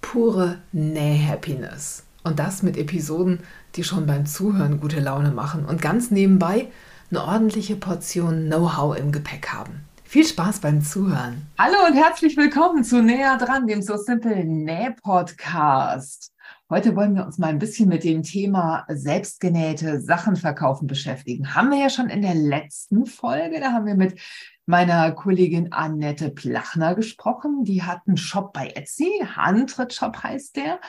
[0.00, 2.04] pure Näh-Happiness.
[2.22, 3.40] Und das mit Episoden,
[3.76, 6.68] die schon beim Zuhören gute Laune machen und ganz nebenbei
[7.10, 9.80] eine ordentliche Portion Know-how im Gepäck haben.
[10.04, 11.46] Viel Spaß beim Zuhören.
[11.58, 16.32] Hallo und herzlich willkommen zu Näher dran, dem So Simple Näh-Podcast.
[16.68, 21.54] Heute wollen wir uns mal ein bisschen mit dem Thema selbstgenähte Sachen verkaufen beschäftigen.
[21.54, 24.20] Haben wir ja schon in der letzten Folge, da haben wir mit
[24.70, 27.64] meiner Kollegin Annette Plachner gesprochen.
[27.64, 30.80] Die hat einen Shop bei Etsy, Handtritt-Shop heißt der.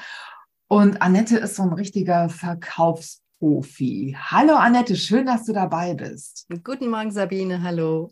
[0.67, 4.15] Und Annette ist so ein richtiger Verkaufsprofi.
[4.17, 6.47] Hallo Annette, schön, dass du dabei bist.
[6.63, 8.11] Guten Morgen Sabine, hallo.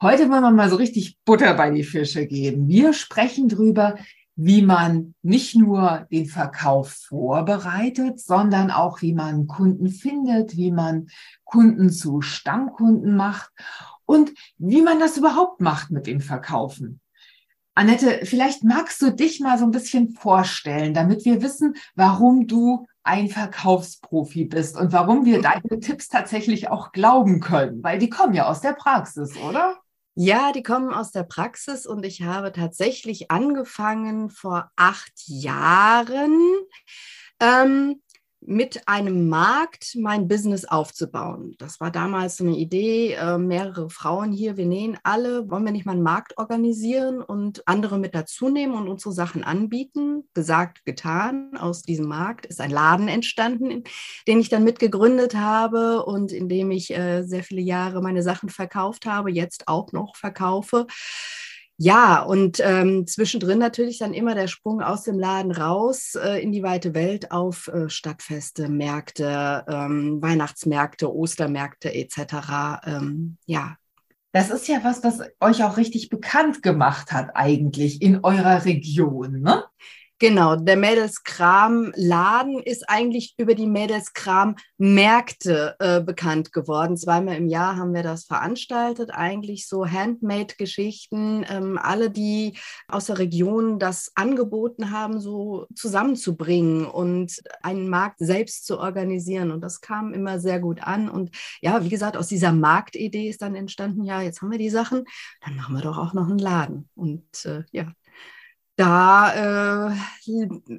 [0.00, 2.66] Heute wollen wir mal so richtig Butter bei die Fische geben.
[2.66, 3.96] Wir sprechen drüber,
[4.34, 11.08] wie man nicht nur den Verkauf vorbereitet, sondern auch wie man Kunden findet, wie man
[11.44, 13.52] Kunden zu Stammkunden macht
[14.12, 17.00] und wie man das überhaupt macht mit dem Verkaufen.
[17.74, 22.86] Annette, vielleicht magst du dich mal so ein bisschen vorstellen, damit wir wissen, warum du
[23.02, 28.34] ein Verkaufsprofi bist und warum wir deine Tipps tatsächlich auch glauben können, weil die kommen
[28.34, 29.78] ja aus der Praxis, oder?
[30.14, 36.38] Ja, die kommen aus der Praxis und ich habe tatsächlich angefangen vor acht Jahren.
[37.40, 38.02] Ähm,
[38.44, 41.54] mit einem Markt mein Business aufzubauen.
[41.58, 45.72] Das war damals so eine Idee, äh, mehrere Frauen hier, wir nähen alle, wollen wir
[45.72, 50.24] nicht mal einen Markt organisieren und andere mit dazu nehmen und unsere Sachen anbieten?
[50.34, 51.56] Gesagt, getan.
[51.56, 53.84] Aus diesem Markt ist ein Laden entstanden,
[54.26, 58.48] den ich dann mitgegründet habe und in dem ich äh, sehr viele Jahre meine Sachen
[58.48, 60.86] verkauft habe, jetzt auch noch verkaufe.
[61.78, 66.52] Ja, und ähm, zwischendrin natürlich dann immer der Sprung aus dem Laden raus äh, in
[66.52, 72.80] die weite Welt auf äh, Stadtfeste, Märkte, ähm, Weihnachtsmärkte, Ostermärkte etc.
[72.84, 73.76] Ähm, ja.
[74.32, 79.40] Das ist ja was, was euch auch richtig bekannt gemacht hat eigentlich in eurer Region,
[79.40, 79.64] ne?
[80.22, 86.96] Genau, der Mädelskram-Laden ist eigentlich über die Mädelskram-Märkte äh, bekannt geworden.
[86.96, 92.56] Zweimal im Jahr haben wir das veranstaltet, eigentlich so Handmade-Geschichten, ähm, alle, die
[92.86, 99.50] aus der Region das angeboten haben, so zusammenzubringen und einen Markt selbst zu organisieren.
[99.50, 101.08] Und das kam immer sehr gut an.
[101.08, 101.30] Und
[101.62, 105.02] ja, wie gesagt, aus dieser Marktidee ist dann entstanden, ja, jetzt haben wir die Sachen,
[105.44, 106.88] dann machen wir doch auch noch einen Laden.
[106.94, 107.88] Und äh, ja,
[108.82, 109.94] da äh,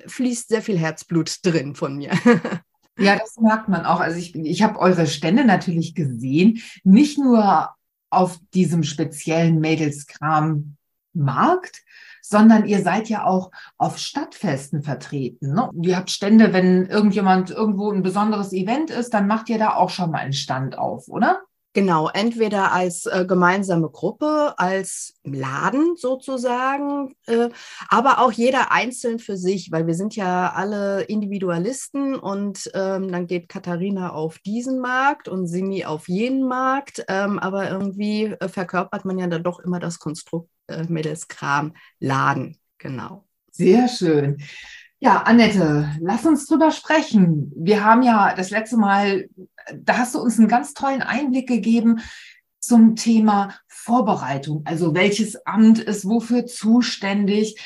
[0.07, 2.11] fließt sehr viel Herzblut drin von mir.
[2.99, 3.99] Ja, das merkt man auch.
[3.99, 7.71] Also ich, ich habe eure Stände natürlich gesehen, nicht nur
[8.11, 11.81] auf diesem speziellen Mädelskram-Markt,
[12.21, 13.49] sondern ihr seid ja auch
[13.79, 15.55] auf Stadtfesten vertreten.
[15.55, 15.71] Ne?
[15.81, 19.89] Ihr habt Stände, wenn irgendjemand irgendwo ein besonderes Event ist, dann macht ihr da auch
[19.89, 21.41] schon mal einen Stand auf, oder?
[21.75, 27.49] Genau, entweder als äh, gemeinsame Gruppe, als Laden sozusagen, äh,
[27.89, 33.25] aber auch jeder einzeln für sich, weil wir sind ja alle Individualisten und ähm, dann
[33.25, 39.03] geht Katharina auf diesen Markt und Simi auf jenen Markt, ähm, aber irgendwie äh, verkörpert
[39.05, 43.25] man ja dann doch immer das Konstrukt äh, mittels Kram Laden, genau.
[43.51, 44.37] Sehr schön.
[45.03, 47.51] Ja, Annette, lass uns drüber sprechen.
[47.57, 49.27] Wir haben ja das letzte Mal,
[49.75, 51.99] da hast du uns einen ganz tollen Einblick gegeben
[52.61, 54.61] zum Thema Vorbereitung.
[54.63, 57.59] Also welches Amt ist wofür zuständig?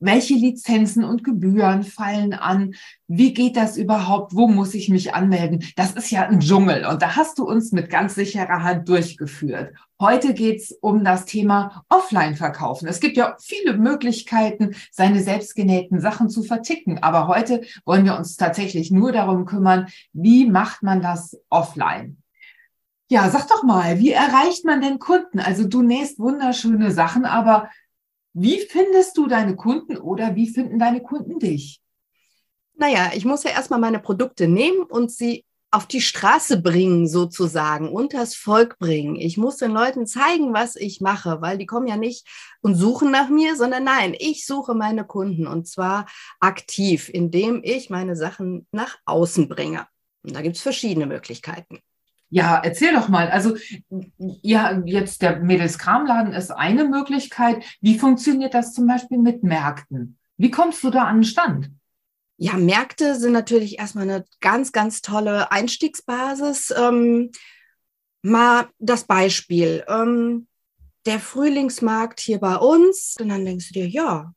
[0.00, 2.74] Welche Lizenzen und Gebühren fallen an,
[3.06, 5.64] wie geht das überhaupt, wo muss ich mich anmelden.
[5.76, 9.74] Das ist ja ein Dschungel und da hast du uns mit ganz sicherer Hand durchgeführt.
[10.00, 12.88] Heute geht's um das Thema Offline-Verkaufen.
[12.88, 18.36] Es gibt ja viele Möglichkeiten, seine selbstgenähten Sachen zu verticken, aber heute wollen wir uns
[18.36, 22.16] tatsächlich nur darum kümmern, wie macht man das offline.
[23.10, 25.40] Ja, sag doch mal, wie erreicht man denn Kunden?
[25.40, 27.68] Also du nähst wunderschöne Sachen, aber
[28.32, 31.80] wie findest du deine Kunden oder wie finden deine Kunden dich?
[32.74, 37.90] Naja, ich muss ja erstmal meine Produkte nehmen und sie auf die Straße bringen, sozusagen,
[37.90, 39.14] unters Volk bringen.
[39.16, 42.26] Ich muss den Leuten zeigen, was ich mache, weil die kommen ja nicht
[42.60, 46.06] und suchen nach mir, sondern nein, ich suche meine Kunden und zwar
[46.40, 49.86] aktiv, indem ich meine Sachen nach außen bringe.
[50.22, 51.78] Und da gibt es verschiedene Möglichkeiten.
[52.30, 53.28] Ja, erzähl doch mal.
[53.28, 53.56] Also,
[54.18, 57.64] ja, jetzt der Mädelskramladen ist eine Möglichkeit.
[57.80, 60.16] Wie funktioniert das zum Beispiel mit Märkten?
[60.36, 61.70] Wie kommst du da an den Stand?
[62.36, 66.72] Ja, Märkte sind natürlich erstmal eine ganz, ganz tolle Einstiegsbasis.
[66.76, 67.32] Ähm,
[68.22, 69.84] mal das Beispiel.
[69.88, 70.46] Ähm,
[71.06, 73.16] der Frühlingsmarkt hier bei uns.
[73.20, 74.32] Und dann denkst du dir, ja,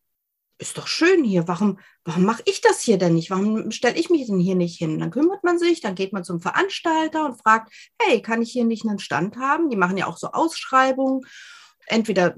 [0.63, 1.48] ist doch schön hier.
[1.48, 3.30] Warum, warum mache ich das hier denn nicht?
[3.30, 4.98] Warum stelle ich mich denn hier nicht hin?
[4.98, 7.71] Dann kümmert man sich, dann geht man zum Veranstalter und fragt,
[8.01, 9.69] hey, kann ich hier nicht einen Stand haben?
[9.69, 11.21] Die machen ja auch so Ausschreibungen.
[11.86, 12.36] Entweder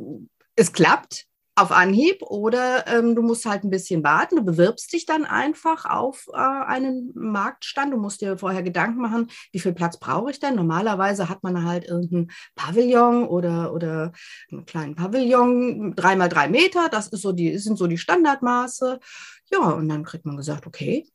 [0.55, 4.35] es klappt auf Anhieb oder ähm, du musst halt ein bisschen warten.
[4.35, 7.93] Du bewirbst dich dann einfach auf äh, einen Marktstand.
[7.93, 10.55] Du musst dir vorher Gedanken machen, wie viel Platz brauche ich denn?
[10.55, 14.11] Normalerweise hat man halt irgendein Pavillon oder, oder
[14.51, 16.89] einen kleinen Pavillon, drei mal drei Meter.
[16.89, 18.99] Das ist so die, sind so die Standardmaße.
[19.51, 21.07] Ja, und dann kriegt man gesagt, okay,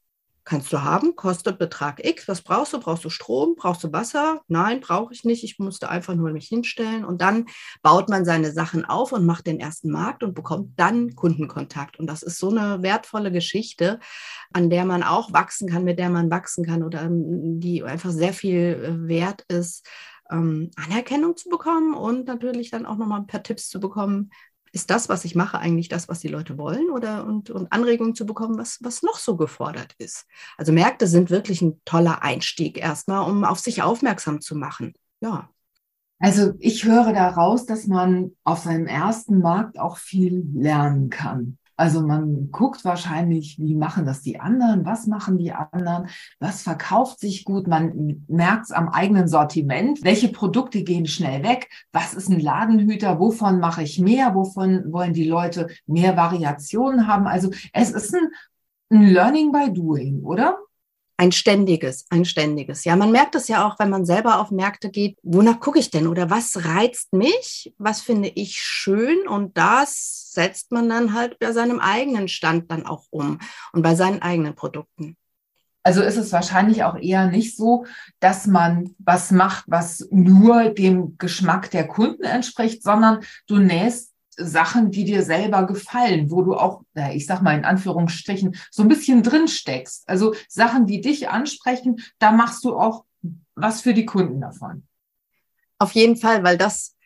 [0.44, 2.26] Kannst du haben, kostet Betrag X.
[2.26, 2.81] Was brauchst du?
[2.81, 3.56] Brauchst du Strom?
[3.56, 4.40] Brauchst du Wasser?
[4.48, 5.44] Nein, brauche ich nicht.
[5.44, 7.04] Ich musste einfach nur mich hinstellen.
[7.04, 7.46] Und dann
[7.82, 11.98] baut man seine Sachen auf und macht den ersten Markt und bekommt dann Kundenkontakt.
[11.98, 14.00] Und das ist so eine wertvolle Geschichte,
[14.52, 18.10] an der man auch wachsen kann, mit der man wachsen kann oder ähm, die einfach
[18.10, 19.86] sehr viel äh, wert ist,
[20.31, 24.31] ähm, Anerkennung zu bekommen und natürlich dann auch nochmal ein paar Tipps zu bekommen,
[24.72, 28.14] ist das, was ich mache, eigentlich das, was die Leute wollen oder und, und Anregungen
[28.14, 30.26] zu bekommen, was, was noch so gefordert ist.
[30.56, 34.94] Also Märkte sind wirklich ein toller Einstieg erstmal, um auf sich aufmerksam zu machen.
[35.20, 35.50] Ja.
[36.19, 41.58] Also ich höre daraus, dass man auf seinem ersten Markt auch viel lernen kann.
[41.81, 47.21] Also man guckt wahrscheinlich, wie machen das die anderen, was machen die anderen, was verkauft
[47.21, 52.29] sich gut, man merkt es am eigenen Sortiment, welche Produkte gehen schnell weg, was ist
[52.29, 57.27] ein Ladenhüter, wovon mache ich mehr, wovon wollen die Leute mehr Variationen haben.
[57.27, 58.29] Also es ist ein,
[58.91, 60.59] ein Learning by Doing, oder?
[61.20, 62.84] Ein ständiges, ein ständiges.
[62.84, 65.19] Ja, man merkt es ja auch, wenn man selber auf Märkte geht.
[65.22, 67.75] Wonach gucke ich denn oder was reizt mich?
[67.76, 69.28] Was finde ich schön?
[69.28, 73.38] Und das setzt man dann halt bei seinem eigenen Stand dann auch um
[73.75, 75.19] und bei seinen eigenen Produkten.
[75.82, 77.84] Also ist es wahrscheinlich auch eher nicht so,
[78.20, 84.09] dass man was macht, was nur dem Geschmack der Kunden entspricht, sondern du nähst
[84.40, 86.82] Sachen, die dir selber gefallen, wo du auch,
[87.12, 90.08] ich sag mal in Anführungsstrichen, so ein bisschen drin steckst.
[90.08, 93.04] Also Sachen, die dich ansprechen, da machst du auch
[93.54, 94.84] was für die Kunden davon.
[95.78, 96.96] Auf jeden Fall, weil das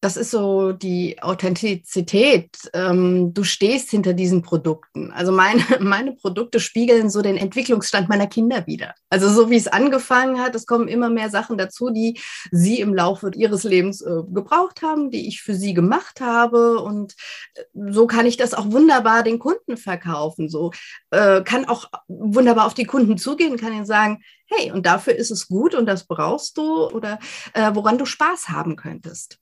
[0.00, 2.56] das ist so die Authentizität.
[2.72, 5.12] Ähm, du stehst hinter diesen Produkten.
[5.12, 8.94] Also meine, meine Produkte spiegeln so den Entwicklungsstand meiner Kinder wieder.
[9.10, 12.18] Also so wie es angefangen hat, es kommen immer mehr Sachen dazu, die
[12.50, 16.80] sie im Laufe ihres Lebens äh, gebraucht haben, die ich für sie gemacht habe.
[16.80, 17.14] Und
[17.54, 20.48] äh, so kann ich das auch wunderbar den Kunden verkaufen.
[20.48, 20.72] So
[21.10, 25.30] äh, kann auch wunderbar auf die Kunden zugehen, kann ihnen sagen, hey, und dafür ist
[25.30, 27.20] es gut und das brauchst du oder
[27.54, 29.39] woran du Spaß haben könntest.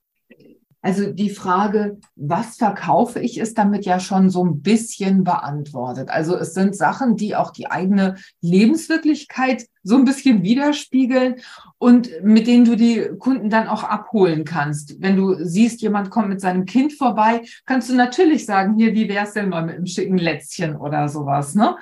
[0.80, 6.08] Also die Frage, was verkaufe ich, ist damit ja schon so ein bisschen beantwortet.
[6.08, 11.36] Also es sind Sachen, die auch die eigene Lebenswirklichkeit so ein bisschen widerspiegeln
[11.78, 15.02] und mit denen du die Kunden dann auch abholen kannst.
[15.02, 19.08] Wenn du siehst, jemand kommt mit seinem Kind vorbei, kannst du natürlich sagen, hier, wie
[19.08, 21.76] wär's denn mal mit einem schicken Lätzchen oder sowas, ne?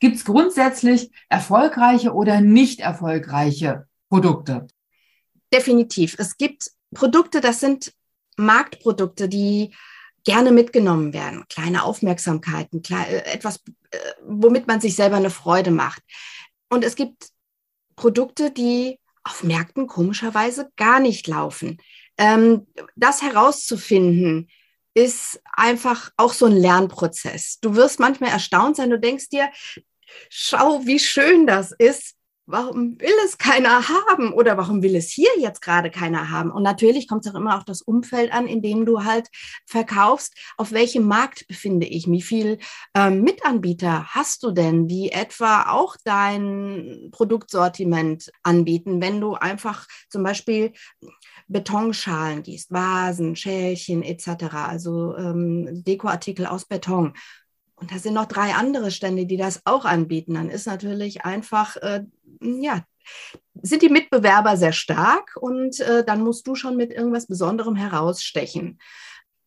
[0.00, 4.66] Gibt es grundsätzlich erfolgreiche oder nicht erfolgreiche Produkte?
[5.50, 6.16] Definitiv.
[6.18, 7.94] Es gibt Produkte, das sind
[8.38, 9.74] Marktprodukte, die
[10.24, 16.02] gerne mitgenommen werden, kleine Aufmerksamkeiten, äh, etwas, äh, womit man sich selber eine Freude macht.
[16.68, 17.30] Und es gibt
[17.96, 21.78] Produkte, die auf Märkten komischerweise gar nicht laufen.
[22.16, 22.66] Ähm,
[22.96, 24.48] das herauszufinden,
[24.98, 27.60] ist einfach auch so ein Lernprozess.
[27.60, 29.48] Du wirst manchmal erstaunt sein, du denkst dir,
[30.28, 32.16] schau, wie schön das ist,
[32.48, 36.50] warum will es keiner haben oder warum will es hier jetzt gerade keiner haben?
[36.50, 39.28] Und natürlich kommt es auch immer auf das Umfeld an, in dem du halt
[39.66, 40.34] verkaufst.
[40.56, 42.10] Auf welchem Markt befinde ich?
[42.10, 42.58] Wie viel
[42.94, 50.22] ähm, Mitanbieter hast du denn, die etwa auch dein Produktsortiment anbieten, wenn du einfach zum
[50.22, 50.72] Beispiel
[51.48, 57.14] Betonschalen gießt, Vasen, Schälchen etc., also ähm, Dekoartikel aus Beton.
[57.80, 60.34] Und da sind noch drei andere Stände, die das auch anbieten.
[60.34, 62.04] Dann ist natürlich einfach, äh,
[62.40, 62.84] ja,
[63.62, 68.78] sind die Mitbewerber sehr stark und äh, dann musst du schon mit irgendwas Besonderem herausstechen.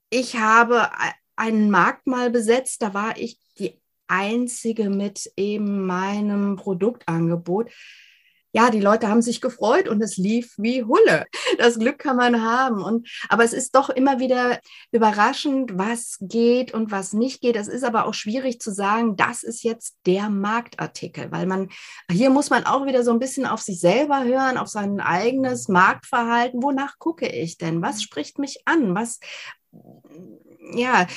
[0.09, 0.89] Ich habe
[1.35, 7.71] einen Markt mal besetzt, da war ich die einzige mit eben meinem Produktangebot
[8.53, 11.25] ja, die Leute haben sich gefreut und es lief wie Hulle.
[11.57, 12.83] Das Glück kann man haben.
[12.83, 14.59] Und, aber es ist doch immer wieder
[14.91, 17.55] überraschend, was geht und was nicht geht.
[17.55, 21.69] Es ist aber auch schwierig zu sagen, das ist jetzt der Marktartikel, weil man,
[22.11, 25.67] hier muss man auch wieder so ein bisschen auf sich selber hören, auf sein eigenes
[25.67, 26.61] Marktverhalten.
[26.61, 27.81] Wonach gucke ich denn?
[27.81, 28.95] Was spricht mich an?
[28.95, 29.19] Was,
[30.73, 31.07] ja,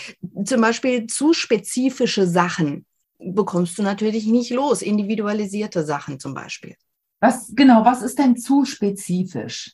[0.44, 2.86] zum Beispiel zu spezifische Sachen
[3.18, 4.82] bekommst du natürlich nicht los.
[4.82, 6.76] Individualisierte Sachen zum Beispiel.
[7.24, 9.72] Was genau, was ist denn zu spezifisch?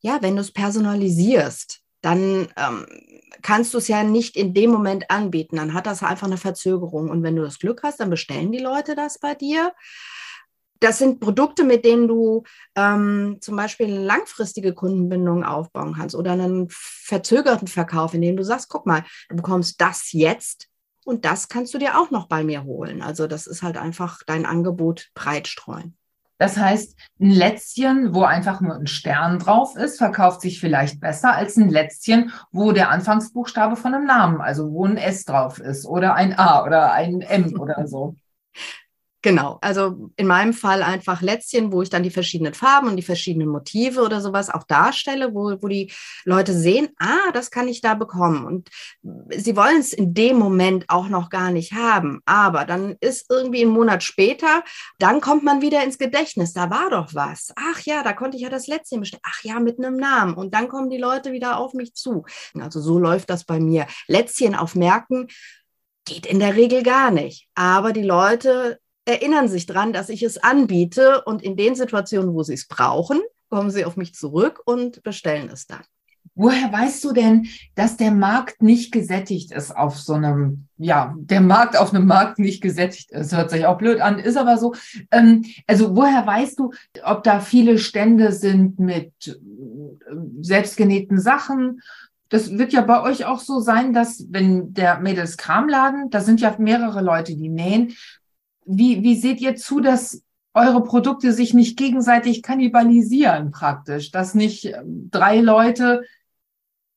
[0.00, 2.86] Ja, wenn du es personalisierst, dann ähm,
[3.42, 5.56] kannst du es ja nicht in dem Moment anbieten.
[5.56, 7.10] Dann hat das einfach eine Verzögerung.
[7.10, 9.74] Und wenn du das Glück hast, dann bestellen die Leute das bei dir.
[10.78, 12.44] Das sind Produkte, mit denen du
[12.74, 18.42] ähm, zum Beispiel eine langfristige Kundenbindung aufbauen kannst oder einen verzögerten Verkauf, in dem du
[18.42, 20.68] sagst, guck mal, du bekommst das jetzt
[21.04, 23.02] und das kannst du dir auch noch bei mir holen.
[23.02, 25.98] Also das ist halt einfach dein Angebot breit streuen.
[26.40, 31.34] Das heißt, ein Lätzchen, wo einfach nur ein Stern drauf ist, verkauft sich vielleicht besser
[31.34, 35.84] als ein Lätzchen, wo der Anfangsbuchstabe von einem Namen, also wo ein S drauf ist
[35.84, 38.16] oder ein A oder ein M oder so.
[39.22, 43.02] Genau, also in meinem Fall einfach Lätzchen, wo ich dann die verschiedenen Farben und die
[43.02, 45.92] verschiedenen Motive oder sowas auch darstelle, wo, wo die
[46.24, 48.46] Leute sehen, ah, das kann ich da bekommen.
[48.46, 48.70] Und
[49.36, 52.22] sie wollen es in dem Moment auch noch gar nicht haben.
[52.24, 54.64] Aber dann ist irgendwie ein Monat später,
[54.98, 57.52] dann kommt man wieder ins Gedächtnis, da war doch was.
[57.56, 59.22] Ach ja, da konnte ich ja das Lätzchen bestellen.
[59.26, 60.32] Ach ja, mit einem Namen.
[60.32, 62.24] Und dann kommen die Leute wieder auf mich zu.
[62.58, 63.86] Also so läuft das bei mir.
[64.06, 65.28] Lätzchen auf Märkten
[66.06, 67.48] geht in der Regel gar nicht.
[67.54, 72.42] Aber die Leute erinnern sich dran, dass ich es anbiete und in den Situationen, wo
[72.42, 75.82] sie es brauchen, kommen sie auf mich zurück und bestellen es dann.
[76.34, 81.40] Woher weißt du denn, dass der Markt nicht gesättigt ist auf so einem, ja, der
[81.40, 83.36] Markt auf einem Markt nicht gesättigt ist?
[83.36, 84.74] Hört sich auch blöd an, ist aber so.
[85.10, 89.34] Ähm, also woher weißt du, ob da viele Stände sind mit äh,
[90.40, 91.80] selbstgenähten Sachen?
[92.28, 96.40] Das wird ja bei euch auch so sein, dass wenn der Mädels Kramladen, da sind
[96.40, 97.94] ja mehrere Leute, die nähen,
[98.64, 100.22] wie, wie seht ihr zu, dass
[100.54, 106.02] eure Produkte sich nicht gegenseitig kannibalisieren praktisch, dass nicht ähm, drei Leute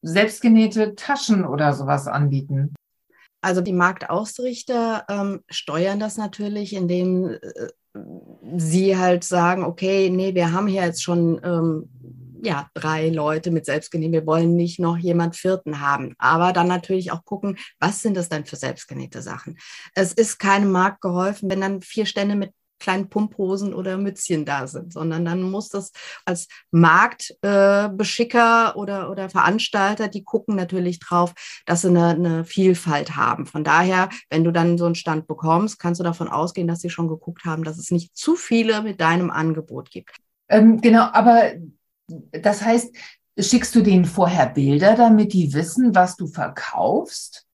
[0.01, 2.73] selbstgenähte Taschen oder sowas anbieten?
[3.41, 7.39] Also die Marktausrichter ähm, steuern das natürlich, indem äh,
[8.57, 11.89] sie halt sagen, okay, nee, wir haben hier jetzt schon ähm,
[12.43, 14.11] ja, drei Leute mit selbstgenäht.
[14.11, 16.15] Wir wollen nicht noch jemand vierten haben.
[16.17, 19.57] Aber dann natürlich auch gucken, was sind das denn für selbstgenähte Sachen?
[19.95, 24.67] Es ist keinem Markt geholfen, wenn dann vier Stände mit kleinen Pumphosen oder Mützchen da
[24.67, 25.93] sind, sondern dann muss das
[26.25, 31.33] als Marktbeschicker äh, oder, oder Veranstalter, die gucken natürlich drauf,
[31.65, 33.45] dass sie eine, eine Vielfalt haben.
[33.45, 36.89] Von daher, wenn du dann so einen Stand bekommst, kannst du davon ausgehen, dass sie
[36.89, 40.17] schon geguckt haben, dass es nicht zu viele mit deinem Angebot gibt.
[40.49, 41.53] Ähm, genau, aber
[42.07, 42.95] das heißt,
[43.37, 47.45] schickst du denen vorher Bilder, damit die wissen, was du verkaufst?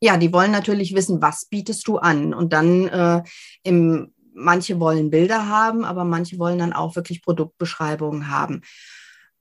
[0.00, 2.34] Ja, die wollen natürlich wissen, was bietest du an.
[2.34, 3.22] Und dann äh,
[3.62, 8.62] im, manche wollen Bilder haben, aber manche wollen dann auch wirklich Produktbeschreibungen haben.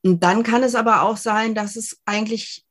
[0.04, 2.66] Und dann kann es aber auch sein, dass es eigentlich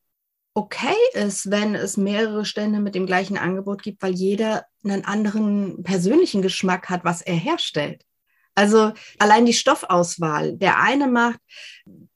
[0.54, 5.82] okay ist, wenn es mehrere Stände mit dem gleichen Angebot gibt, weil jeder einen anderen
[5.82, 8.04] persönlichen Geschmack hat, was er herstellt.
[8.54, 10.56] Also allein die Stoffauswahl.
[10.56, 11.40] Der eine macht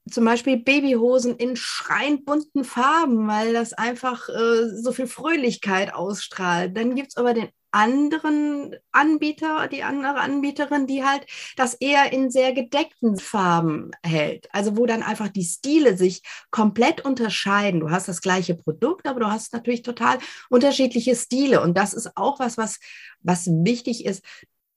[0.09, 6.75] zum Beispiel Babyhosen in schreiend bunten Farben, weil das einfach äh, so viel Fröhlichkeit ausstrahlt.
[6.75, 12.31] Dann gibt es aber den anderen Anbieter, die andere Anbieterin, die halt das eher in
[12.31, 14.47] sehr gedeckten Farben hält.
[14.51, 17.79] Also wo dann einfach die Stile sich komplett unterscheiden.
[17.79, 20.17] Du hast das gleiche Produkt, aber du hast natürlich total
[20.49, 21.61] unterschiedliche Stile.
[21.61, 22.79] Und das ist auch was, was,
[23.21, 24.23] was wichtig ist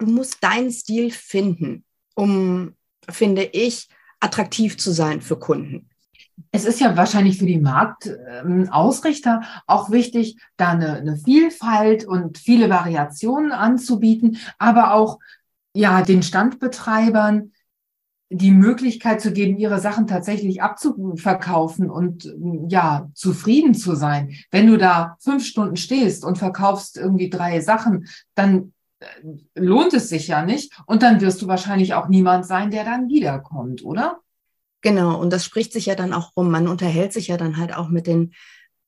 [0.03, 2.75] du musst deinen Stil finden, um,
[3.09, 3.89] finde ich,
[4.21, 5.89] attraktiv zu sein für Kunden.
[6.51, 12.69] Es ist ja wahrscheinlich für die Marktausrichter auch wichtig, da eine, eine, Vielfalt und viele
[12.69, 15.19] Variationen anzubieten, aber auch
[15.75, 17.53] ja den Standbetreibern
[18.35, 22.35] die Möglichkeit zu geben, ihre Sachen tatsächlich abzuverkaufen und
[22.69, 24.35] ja zufrieden zu sein.
[24.51, 28.72] Wenn du da fünf Stunden stehst und verkaufst irgendwie drei Sachen, dann
[29.55, 30.73] lohnt es sich ja nicht.
[30.87, 34.21] Und dann wirst du wahrscheinlich auch niemand sein, der dann wiederkommt, oder?
[34.83, 36.51] Genau, und das spricht sich ja dann auch rum.
[36.51, 38.35] Man unterhält sich ja dann halt auch mit den,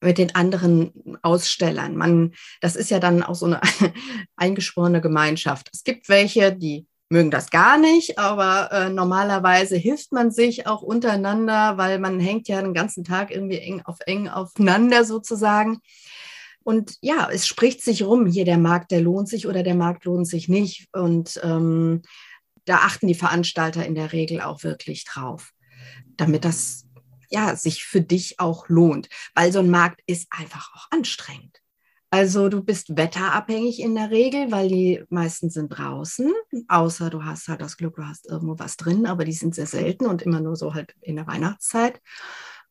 [0.00, 1.96] mit den anderen Ausstellern.
[1.96, 3.60] Man, das ist ja dann auch so eine
[4.36, 5.70] eingeschworene Gemeinschaft.
[5.72, 10.82] Es gibt welche, die mögen das gar nicht, aber äh, normalerweise hilft man sich auch
[10.82, 15.78] untereinander, weil man hängt ja den ganzen Tag irgendwie eng auf eng aufeinander sozusagen.
[16.64, 20.04] Und ja, es spricht sich rum, hier der Markt, der lohnt sich oder der Markt
[20.06, 20.88] lohnt sich nicht.
[20.92, 22.02] Und ähm,
[22.64, 25.52] da achten die Veranstalter in der Regel auch wirklich drauf,
[26.16, 26.86] damit das
[27.30, 31.60] ja sich für dich auch lohnt, weil so ein Markt ist einfach auch anstrengend.
[32.10, 36.32] Also du bist wetterabhängig in der Regel, weil die meisten sind draußen,
[36.68, 39.66] außer du hast halt das Glück, du hast irgendwo was drin, aber die sind sehr
[39.66, 42.00] selten und immer nur so halt in der Weihnachtszeit.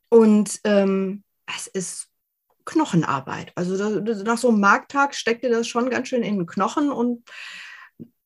[0.08, 2.13] Und ähm, es ist
[2.66, 3.52] Knochenarbeit.
[3.56, 6.92] Also das, nach so einem Markttag steckt dir das schon ganz schön in den Knochen
[6.92, 7.24] und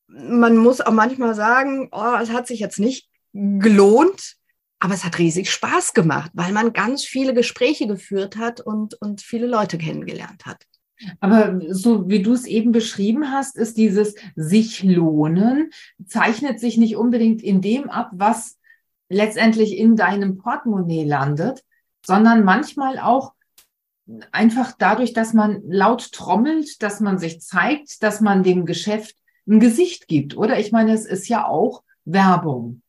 [0.07, 4.35] man muss auch manchmal sagen, oh, es hat sich jetzt nicht gelohnt,
[4.79, 9.21] aber es hat riesig Spaß gemacht, weil man ganz viele Gespräche geführt hat und, und
[9.21, 10.63] viele Leute kennengelernt hat.
[11.19, 15.71] Aber so wie du es eben beschrieben hast, ist dieses sich lohnen,
[16.05, 18.57] zeichnet sich nicht unbedingt in dem ab, was
[19.09, 21.63] letztendlich in deinem Portemonnaie landet,
[22.05, 23.33] sondern manchmal auch
[24.31, 29.15] einfach dadurch, dass man laut trommelt, dass man sich zeigt, dass man dem Geschäft
[29.47, 30.35] ein Gesicht gibt.
[30.37, 32.81] Oder ich meine, es ist ja auch Werbung.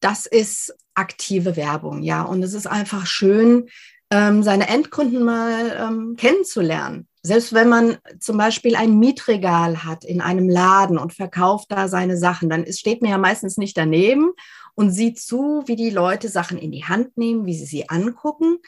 [0.00, 2.22] Das ist aktive Werbung, ja.
[2.22, 3.68] Und es ist einfach schön,
[4.10, 7.08] ähm, seine Endkunden mal ähm, kennenzulernen.
[7.22, 12.18] Selbst wenn man zum Beispiel ein Mietregal hat in einem Laden und verkauft da seine
[12.18, 14.32] Sachen, dann steht man ja meistens nicht daneben
[14.74, 18.58] und sieht zu, wie die Leute Sachen in die Hand nehmen, wie sie sie angucken,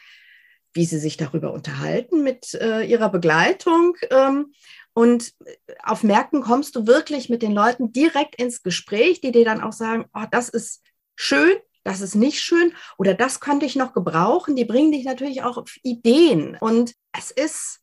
[0.76, 3.96] wie sie sich darüber unterhalten mit äh, ihrer Begleitung.
[4.10, 4.52] Ähm,
[4.92, 5.34] und
[5.82, 9.72] auf Märkten kommst du wirklich mit den Leuten direkt ins Gespräch, die dir dann auch
[9.72, 10.82] sagen, oh, das ist
[11.16, 14.56] schön, das ist nicht schön oder das könnte ich noch gebrauchen.
[14.56, 16.56] Die bringen dich natürlich auch auf Ideen.
[16.60, 17.80] Und es ist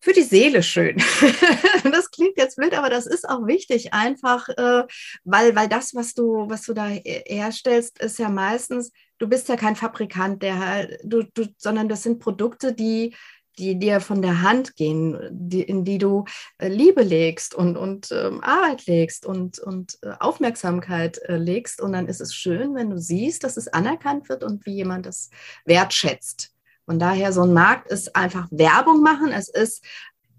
[0.00, 0.96] für die Seele schön.
[1.84, 4.84] das klingt jetzt blöd, aber das ist auch wichtig, einfach, äh,
[5.24, 9.56] weil, weil das, was du, was du da herstellst, ist ja meistens, du bist ja
[9.56, 13.14] kein Fabrikant, der du, du, sondern das sind Produkte, die
[13.58, 16.24] die dir von der Hand gehen, die, in die du
[16.58, 21.80] äh, Liebe legst und, und ähm, Arbeit legst und, und äh, Aufmerksamkeit äh, legst.
[21.80, 25.06] Und dann ist es schön, wenn du siehst, dass es anerkannt wird und wie jemand
[25.06, 25.30] das
[25.64, 26.52] wertschätzt.
[26.84, 29.32] Von daher, so ein Markt ist einfach Werbung machen.
[29.32, 29.82] Es ist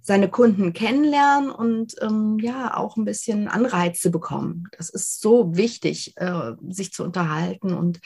[0.02, 4.66] seine Kunden kennenlernen und ähm, ja, auch ein bisschen Anreize bekommen.
[4.78, 8.00] Das ist so wichtig, äh, sich zu unterhalten und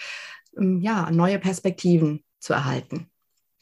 [0.58, 3.08] ja, neue Perspektiven zu erhalten.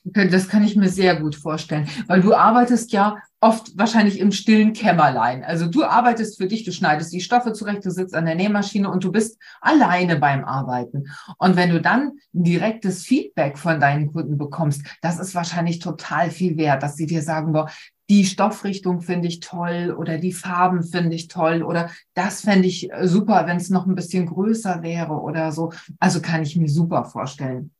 [0.05, 4.73] Das kann ich mir sehr gut vorstellen, weil du arbeitest ja oft wahrscheinlich im stillen
[4.73, 5.43] Kämmerlein.
[5.43, 8.89] Also du arbeitest für dich, du schneidest die Stoffe zurecht, du sitzt an der Nähmaschine
[8.89, 11.05] und du bist alleine beim Arbeiten.
[11.37, 16.57] Und wenn du dann direktes Feedback von deinen Kunden bekommst, das ist wahrscheinlich total viel
[16.57, 17.69] wert, dass sie dir sagen, boah,
[18.09, 22.89] die Stoffrichtung finde ich toll oder die Farben finde ich toll oder das fände ich
[23.03, 25.71] super, wenn es noch ein bisschen größer wäre oder so.
[25.99, 27.71] Also kann ich mir super vorstellen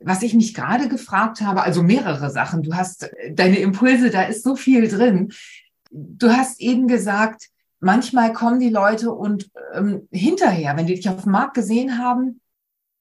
[0.00, 2.62] was ich mich gerade gefragt habe, also mehrere Sachen.
[2.62, 5.32] Du hast äh, deine Impulse, da ist so viel drin.
[5.90, 7.48] Du hast eben gesagt,
[7.80, 12.40] manchmal kommen die Leute und ähm, hinterher, wenn die dich auf dem Markt gesehen haben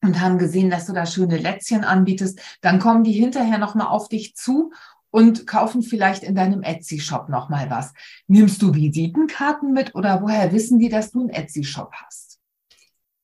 [0.02, 4.10] und haben gesehen, dass du da schöne Lätzchen anbietest, dann kommen die hinterher nochmal auf
[4.10, 4.72] dich zu
[5.12, 7.94] und kaufen vielleicht in deinem Etsy-Shop nochmal was.
[8.28, 12.40] Nimmst du Visitenkarten mit oder woher wissen die, dass du einen Etsy-Shop hast?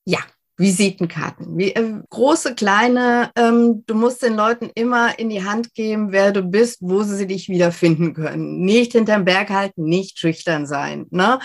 [0.06, 0.20] Ja,
[0.58, 1.58] Visitenkarten.
[1.58, 6.32] Wie, äh, große, kleine, ähm, du musst den Leuten immer in die Hand geben, wer
[6.32, 8.62] du bist, wo sie dich wiederfinden können.
[8.62, 11.08] Nicht hinterm Berg halten, nicht schüchtern sein.
[11.10, 11.40] Ne?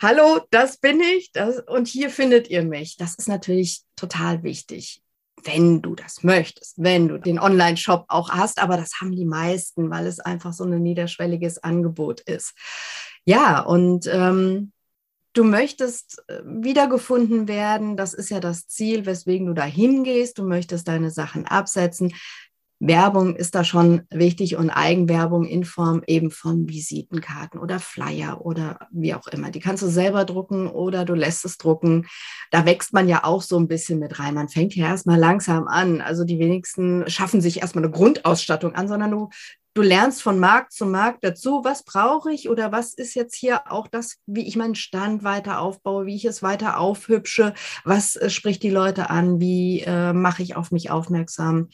[0.00, 2.96] Hallo, das bin ich das, und hier findet ihr mich.
[2.96, 5.02] Das ist natürlich total wichtig,
[5.44, 9.90] wenn du das möchtest, wenn du den Online-Shop auch hast, aber das haben die meisten,
[9.90, 12.54] weil es einfach so ein niederschwelliges Angebot ist.
[13.24, 14.72] Ja, und ähm,
[15.32, 17.96] du möchtest äh, wiedergefunden werden.
[17.96, 20.38] Das ist ja das Ziel, weswegen du da hingehst.
[20.38, 22.14] Du möchtest deine Sachen absetzen.
[22.80, 28.78] Werbung ist da schon wichtig und Eigenwerbung in Form eben von Visitenkarten oder Flyer oder
[28.90, 29.50] wie auch immer.
[29.50, 32.06] Die kannst du selber drucken oder du lässt es drucken.
[32.50, 34.34] Da wächst man ja auch so ein bisschen mit rein.
[34.34, 36.00] Man fängt ja erstmal langsam an.
[36.00, 39.28] Also die wenigsten schaffen sich erstmal eine Grundausstattung an, sondern du
[39.74, 43.70] du lernst von Markt zu Markt dazu, was brauche ich oder was ist jetzt hier
[43.70, 48.30] auch das, wie ich meinen Stand weiter aufbaue, wie ich es weiter aufhübsche, was äh,
[48.30, 51.68] spricht die Leute an, wie äh, mache ich auf mich aufmerksam.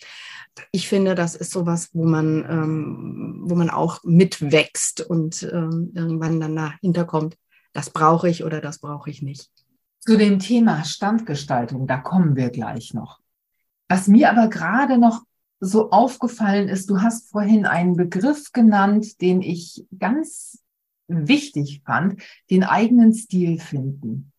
[0.72, 6.40] Ich finde, das ist sowas, wo man, ähm, wo man auch mitwächst und ähm, irgendwann
[6.40, 7.36] dann dahinter kommt,
[7.72, 9.48] das brauche ich oder das brauche ich nicht.
[10.00, 13.20] Zu dem Thema Standgestaltung, da kommen wir gleich noch.
[13.88, 15.22] Was mir aber gerade noch
[15.60, 20.62] so aufgefallen ist, du hast vorhin einen Begriff genannt, den ich ganz
[21.06, 24.32] wichtig fand, den eigenen Stil finden.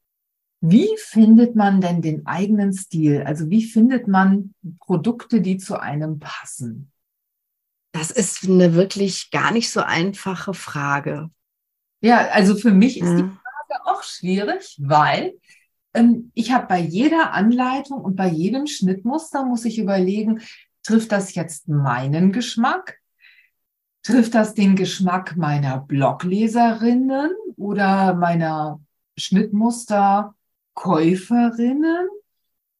[0.61, 3.23] Wie findet man denn den eigenen Stil?
[3.23, 6.91] Also wie findet man Produkte, die zu einem passen?
[7.93, 11.29] Das ist eine wirklich gar nicht so einfache Frage.
[12.01, 13.15] Ja, also für mich ist ja.
[13.17, 15.33] die Frage auch schwierig, weil
[15.93, 20.41] ähm, ich habe bei jeder Anleitung und bei jedem Schnittmuster muss ich überlegen,
[20.83, 22.99] Trifft das jetzt meinen Geschmack?
[24.03, 28.79] Trifft das den Geschmack meiner Blogleserinnen oder meiner
[29.17, 32.09] Schnittmusterkäuferinnen?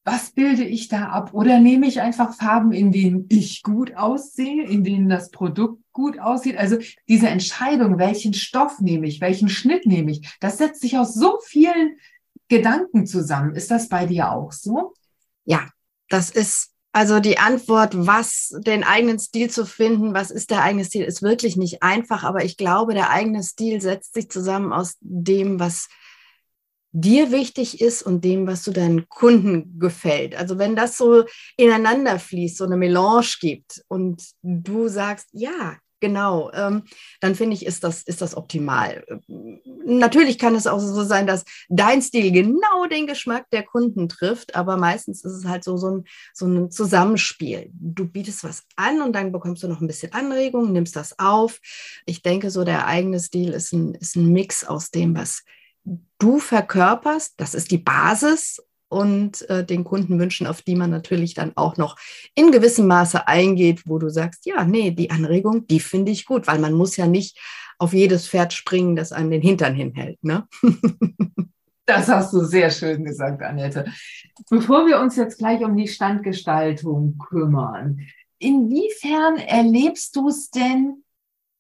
[0.04, 1.34] was bilde ich da ab?
[1.34, 6.20] Oder nehme ich einfach Farben, in denen ich gut aussehe, in denen das Produkt gut
[6.20, 6.58] aussieht?
[6.58, 11.14] Also diese Entscheidung, welchen Stoff nehme ich, welchen Schnitt nehme ich, das setzt sich aus
[11.14, 11.98] so vielen
[12.48, 13.56] Gedanken zusammen.
[13.56, 14.94] Ist das bei dir auch so?
[15.46, 15.70] Ja,
[16.10, 20.84] das ist also die Antwort, was den eigenen Stil zu finden, was ist der eigene
[20.84, 24.98] Stil, ist wirklich nicht einfach, aber ich glaube, der eigene Stil setzt sich zusammen aus
[25.00, 25.88] dem, was
[26.92, 30.36] dir wichtig ist und dem, was du deinen Kunden gefällt.
[30.36, 31.24] Also wenn das so
[31.56, 36.84] ineinander fließt, so eine Melange gibt und du sagst, ja, genau, ähm,
[37.22, 39.06] dann finde ich, ist das, ist das optimal.
[39.86, 44.56] Natürlich kann es auch so sein, dass dein Stil genau den Geschmack der Kunden trifft,
[44.56, 47.70] aber meistens ist es halt so, so, ein, so ein Zusammenspiel.
[47.74, 51.60] Du bietest was an und dann bekommst du noch ein bisschen Anregung, nimmst das auf.
[52.06, 55.44] Ich denke, so der eigene Stil ist ein, ist ein Mix aus dem, was
[56.20, 58.62] du verkörperst, das ist die Basis
[58.92, 61.98] und äh, den Kundenwünschen, auf die man natürlich dann auch noch
[62.36, 66.46] in gewissem Maße eingeht, wo du sagst, ja, nee, die Anregung, die finde ich gut,
[66.48, 67.40] weil man muss ja nicht
[67.80, 70.24] auf jedes Pferd springen, das einem den Hintern hinhält.
[70.24, 70.48] Ne?
[71.88, 73.86] Das hast du sehr schön gesagt, Annette.
[74.50, 78.00] Bevor wir uns jetzt gleich um die Standgestaltung kümmern,
[78.38, 81.04] inwiefern erlebst du es denn,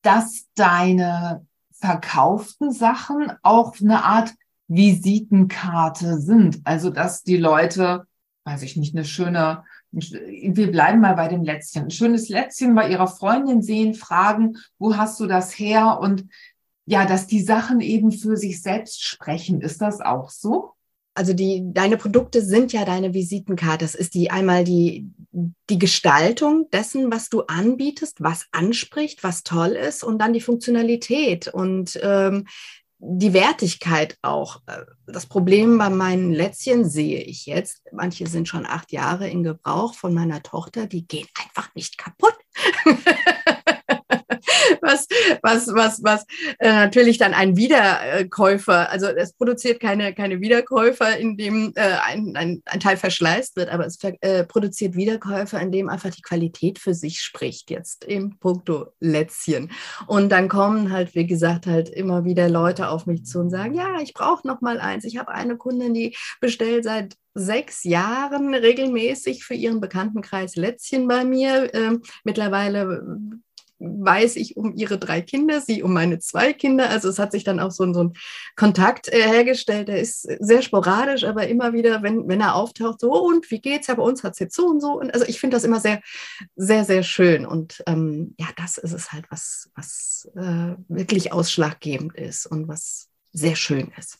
[0.03, 4.31] dass deine verkauften Sachen auch eine Art
[4.73, 6.61] Visitenkarte sind.
[6.63, 8.05] Also, dass die Leute,
[8.45, 12.89] weiß ich nicht, eine schöne, wir bleiben mal bei dem Lätzchen, ein schönes Lätzchen bei
[12.89, 15.99] ihrer Freundin sehen, fragen, wo hast du das her?
[15.99, 16.25] Und
[16.85, 19.61] ja, dass die Sachen eben für sich selbst sprechen.
[19.61, 20.71] Ist das auch so?
[21.13, 23.83] Also die, deine Produkte sind ja deine Visitenkarte.
[23.83, 25.09] Das ist die einmal die,
[25.69, 31.49] die Gestaltung dessen, was du anbietest, was anspricht, was toll ist und dann die Funktionalität
[31.49, 32.47] und ähm,
[33.03, 34.61] die Wertigkeit auch.
[34.67, 37.81] Äh, das Problem bei meinen Lätzchen sehe ich jetzt.
[37.91, 42.35] Manche sind schon acht Jahre in Gebrauch von meiner Tochter, die gehen einfach nicht kaputt.
[44.91, 45.07] was,
[45.41, 46.25] was, was, was
[46.59, 52.35] äh, natürlich dann ein Wiederkäufer, also es produziert keine, keine Wiederkäufer, in dem äh, ein,
[52.35, 56.79] ein, ein Teil verschleißt wird, aber es äh, produziert Wiederkäufer, in dem einfach die Qualität
[56.79, 59.71] für sich spricht, jetzt im Punkto Lätzchen.
[60.07, 63.75] Und dann kommen halt, wie gesagt, halt immer wieder Leute auf mich zu und sagen,
[63.75, 65.05] ja, ich brauche noch mal eins.
[65.05, 71.23] Ich habe eine Kundin, die bestellt seit sechs Jahren regelmäßig für ihren Bekanntenkreis Lätzchen bei
[71.23, 71.73] mir.
[71.73, 73.05] Ähm, mittlerweile
[73.81, 76.89] weiß ich um ihre drei Kinder, sie um meine zwei Kinder.
[76.89, 78.13] Also es hat sich dann auch so, ein, so ein
[78.55, 79.87] Kontakt äh, hergestellt.
[79.87, 83.87] Der ist sehr sporadisch, aber immer wieder, wenn, wenn er auftaucht, so und wie geht's?
[83.87, 84.99] Ja, bei uns hat es jetzt so und so.
[84.99, 86.01] Und also ich finde das immer sehr,
[86.55, 87.45] sehr, sehr schön.
[87.45, 93.09] Und ähm, ja, das ist es halt, was, was äh, wirklich ausschlaggebend ist und was
[93.33, 94.19] sehr schön ist.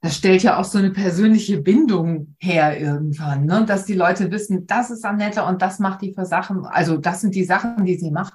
[0.00, 3.64] Das stellt ja auch so eine persönliche Bindung her irgendwann, ne?
[3.66, 7.20] dass die Leute wissen, das ist Annette und das macht die für Sachen, also das
[7.20, 8.34] sind die Sachen, die sie macht.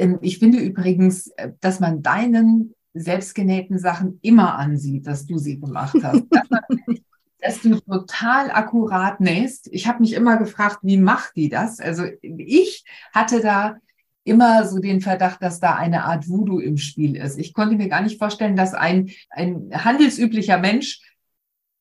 [0.00, 5.60] Ähm, ich finde übrigens, äh, dass man deinen selbstgenähten Sachen immer ansieht, dass du sie
[5.60, 6.24] gemacht hast.
[7.40, 9.68] dass du total akkurat nähst.
[9.72, 11.80] Ich habe mich immer gefragt, wie macht die das?
[11.80, 12.84] Also ich
[13.14, 13.76] hatte da
[14.24, 17.38] immer so den Verdacht, dass da eine Art Voodoo im Spiel ist.
[17.38, 21.00] Ich konnte mir gar nicht vorstellen, dass ein, ein handelsüblicher Mensch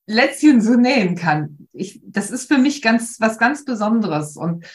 [0.07, 1.67] Lätzchen so nähen kann.
[1.73, 4.37] Ich, das ist für mich ganz, was ganz Besonderes.
[4.37, 4.65] Und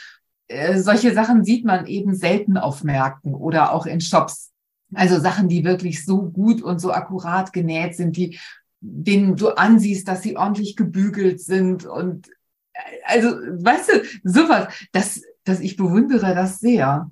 [0.48, 4.52] äh, solche Sachen sieht man eben selten auf Märkten oder auch in Shops.
[4.94, 8.38] Also Sachen, die wirklich so gut und so akkurat genäht sind, die
[8.80, 12.28] denen du ansiehst, dass sie ordentlich gebügelt sind und
[12.74, 17.10] äh, also, weißt du, sowas, das, das ich bewundere das sehr.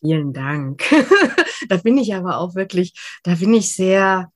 [0.00, 0.82] Vielen Dank.
[1.68, 4.32] da bin ich aber auch wirklich, da bin ich sehr,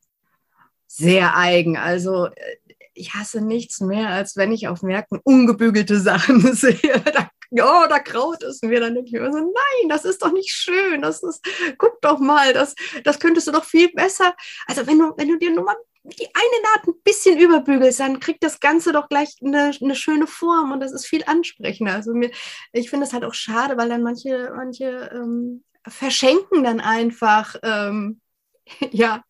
[0.87, 1.77] sehr eigen.
[1.77, 2.57] Also äh,
[2.95, 7.03] ich hasse nichts mehr, als wenn ich auf Märkten ungebügelte Sachen sehe.
[7.13, 8.81] Da ja, da kraut es mir.
[8.81, 11.03] Dann ich mir so, nein, das ist doch nicht schön.
[11.03, 11.45] Das ist,
[11.79, 14.35] guck doch mal, das, das könntest du doch viel besser.
[14.67, 18.21] Also wenn du, wenn du dir nur mal die eine Naht ein bisschen überbügelst, dann
[18.21, 21.95] kriegt das Ganze doch gleich eine, eine schöne Form und das ist viel ansprechender.
[21.95, 22.31] Also mir,
[22.73, 28.21] ich finde es halt auch schade, weil dann manche, manche ähm, verschenken dann einfach ähm,
[28.91, 29.23] ja,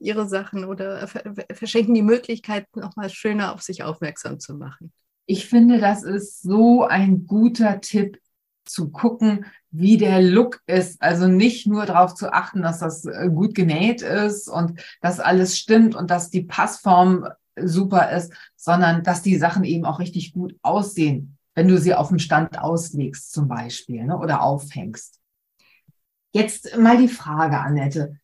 [0.00, 1.08] ihre Sachen oder
[1.52, 4.92] verschenken die Möglichkeit, nochmal schöner auf sich aufmerksam zu machen.
[5.26, 8.20] Ich finde, das ist so ein guter Tipp
[8.64, 11.00] zu gucken, wie der Look ist.
[11.02, 15.58] Also nicht nur darauf zu achten, dass das äh, gut genäht ist und dass alles
[15.58, 17.28] stimmt und dass die Passform
[17.60, 22.08] super ist, sondern dass die Sachen eben auch richtig gut aussehen, wenn du sie auf
[22.08, 25.20] dem Stand auslegst zum Beispiel ne, oder aufhängst.
[26.32, 28.18] Jetzt mal die Frage, Annette.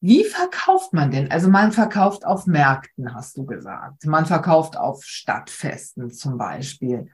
[0.00, 1.30] Wie verkauft man denn?
[1.30, 4.04] Also man verkauft auf Märkten, hast du gesagt.
[4.06, 7.10] Man verkauft auf Stadtfesten zum Beispiel.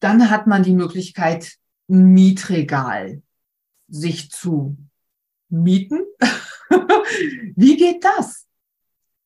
[0.00, 1.54] Dann hat man die Möglichkeit,
[1.88, 3.22] ein Mietregal
[3.88, 4.76] sich zu
[5.48, 6.04] mieten.
[7.56, 8.46] Wie geht das?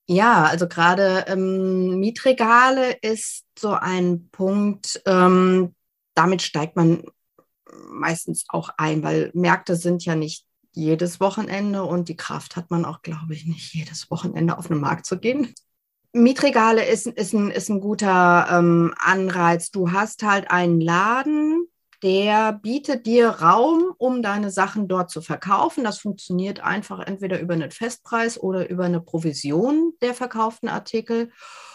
[0.07, 5.75] Ja, also gerade ähm, Mietregale ist so ein Punkt, ähm,
[6.15, 7.05] damit steigt man
[7.89, 12.85] meistens auch ein, weil Märkte sind ja nicht jedes Wochenende und die Kraft hat man
[12.85, 15.55] auch, glaube ich, nicht jedes Wochenende auf den Markt zu gehen.
[16.13, 19.71] Mietregale ist, ist, ein, ist ein guter ähm, Anreiz.
[19.71, 21.67] Du hast halt einen Laden,
[22.03, 25.85] der bietet dir Raum, um deine Sachen dort zu verkaufen.
[25.85, 31.31] Das funktioniert einfach entweder über einen Festpreis oder über eine Provision der verkauften Artikel.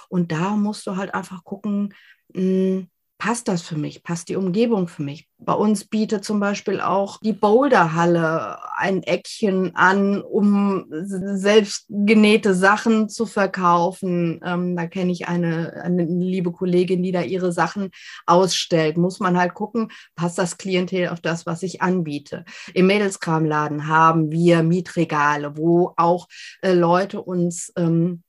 [0.09, 1.93] Und da musst du halt einfach gucken,
[2.33, 4.03] mh, hm, passt das für mich?
[4.03, 5.27] Passt die Umgebung für mich?
[5.39, 13.09] Bei uns bietet zum Beispiel auch die Boulderhalle ein Eckchen an, um selbst genähte Sachen
[13.09, 14.39] zu verkaufen.
[14.43, 17.89] Ähm, da kenne ich eine, eine liebe Kollegin, die da ihre Sachen
[18.25, 18.97] ausstellt.
[18.97, 22.45] Muss man halt gucken, passt das Klientel auf das, was ich anbiete.
[22.73, 26.27] Im Mädelskramladen haben wir Mietregale, wo auch
[26.61, 28.23] äh, Leute uns ähm,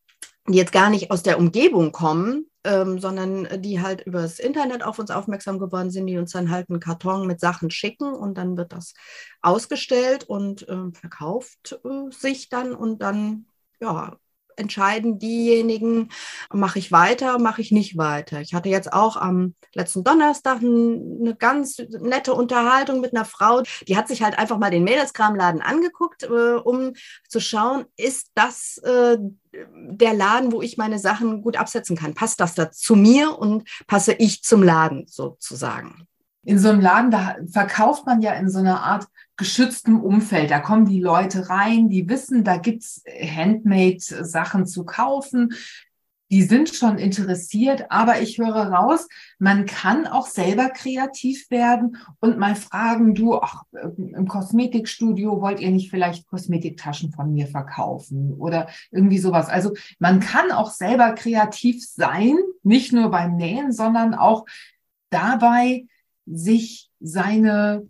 [0.49, 4.99] die jetzt gar nicht aus der Umgebung kommen, ähm, sondern die halt übers Internet auf
[4.99, 8.57] uns aufmerksam geworden sind, die uns dann halt einen Karton mit Sachen schicken und dann
[8.57, 8.95] wird das
[9.43, 13.47] ausgestellt und äh, verkauft äh, sich dann und dann
[13.81, 14.17] ja,
[14.59, 16.11] entscheiden diejenigen,
[16.53, 18.41] mache ich weiter, mache ich nicht weiter.
[18.41, 23.97] Ich hatte jetzt auch am letzten Donnerstag eine ganz nette Unterhaltung mit einer Frau, die
[23.97, 26.93] hat sich halt einfach mal den Mädelskramladen angeguckt, äh, um
[27.29, 29.19] zu schauen, ist das äh,
[29.53, 32.15] der Laden, wo ich meine Sachen gut absetzen kann?
[32.15, 36.07] Passt das da zu mir und passe ich zum Laden sozusagen?
[36.49, 39.07] In so einem Laden, da verkauft man ja in so einer Art
[39.37, 40.51] geschütztem Umfeld.
[40.51, 45.53] Da kommen die Leute rein, die wissen, da gibt's Handmade-Sachen zu kaufen.
[46.31, 49.09] Die sind schon interessiert, aber ich höre raus,
[49.39, 53.65] man kann auch selber kreativ werden und mal fragen, du, ach,
[53.97, 59.51] im Kosmetikstudio wollt ihr nicht vielleicht Kosmetiktaschen von mir verkaufen oder irgendwie sowas.
[59.51, 64.47] Also man kann auch selber kreativ sein, nicht nur beim Nähen, sondern auch
[65.11, 65.85] dabei,
[66.31, 67.89] sich seine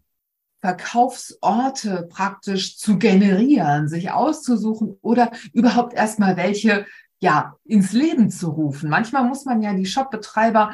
[0.61, 6.87] Verkaufsorte praktisch zu generieren, sich auszusuchen oder überhaupt erstmal welche
[7.21, 8.91] ja ins Leben zu rufen.
[8.91, 10.73] Manchmal muss man ja die Shopbetreiber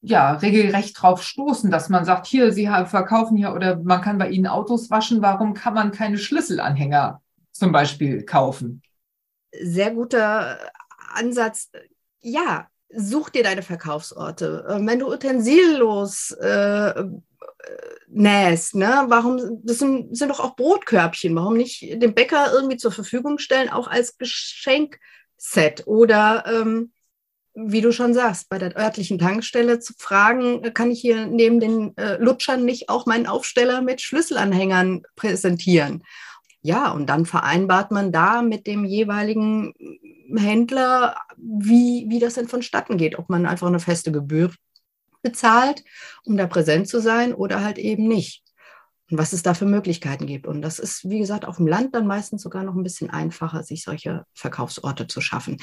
[0.00, 4.30] ja regelrecht drauf stoßen, dass man sagt, hier, Sie verkaufen hier oder man kann bei
[4.30, 7.20] Ihnen Autos waschen, warum kann man keine Schlüsselanhänger
[7.52, 8.82] zum Beispiel kaufen?
[9.52, 10.58] Sehr guter
[11.14, 11.70] Ansatz.
[12.20, 14.66] Ja, such dir deine Verkaufsorte.
[14.68, 17.04] Ähm, wenn du utensillos äh,
[18.08, 19.04] nähst, ne?
[19.08, 21.34] Warum, das sind, sind doch auch Brotkörbchen.
[21.34, 26.92] Warum nicht dem Bäcker irgendwie zur Verfügung stellen, auch als Geschenkset oder ähm,
[27.54, 31.96] wie du schon sagst, bei der örtlichen Tankstelle zu fragen, kann ich hier neben den
[31.96, 36.04] äh, Lutschern nicht auch meinen Aufsteller mit Schlüsselanhängern präsentieren?
[36.62, 39.72] Ja, und dann vereinbart man da mit dem jeweiligen
[40.36, 44.50] Händler, wie, wie das denn vonstatten geht, ob man einfach eine feste Gebühr
[45.22, 45.82] bezahlt,
[46.24, 48.42] um da präsent zu sein oder halt eben nicht.
[49.10, 50.46] Und was es da für Möglichkeiten gibt.
[50.46, 53.64] Und das ist, wie gesagt, auf dem Land dann meistens sogar noch ein bisschen einfacher,
[53.64, 55.56] sich solche Verkaufsorte zu schaffen.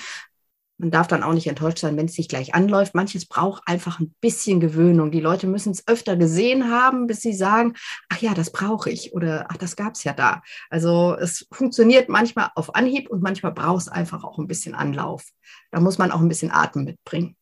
[0.79, 2.93] Man darf dann auch nicht enttäuscht sein, wenn es sich gleich anläuft.
[2.93, 5.09] Manches braucht einfach ein bisschen Gewöhnung.
[5.09, 7.73] Die Leute müssen es öfter gesehen haben, bis sie sagen,
[8.09, 10.41] ach ja, das brauche ich oder ach, das gab es ja da.
[10.69, 15.25] Also es funktioniert manchmal auf Anhieb und manchmal braucht es einfach auch ein bisschen Anlauf.
[15.71, 17.35] Da muss man auch ein bisschen Atem mitbringen.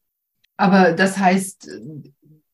[0.58, 1.70] Aber das heißt,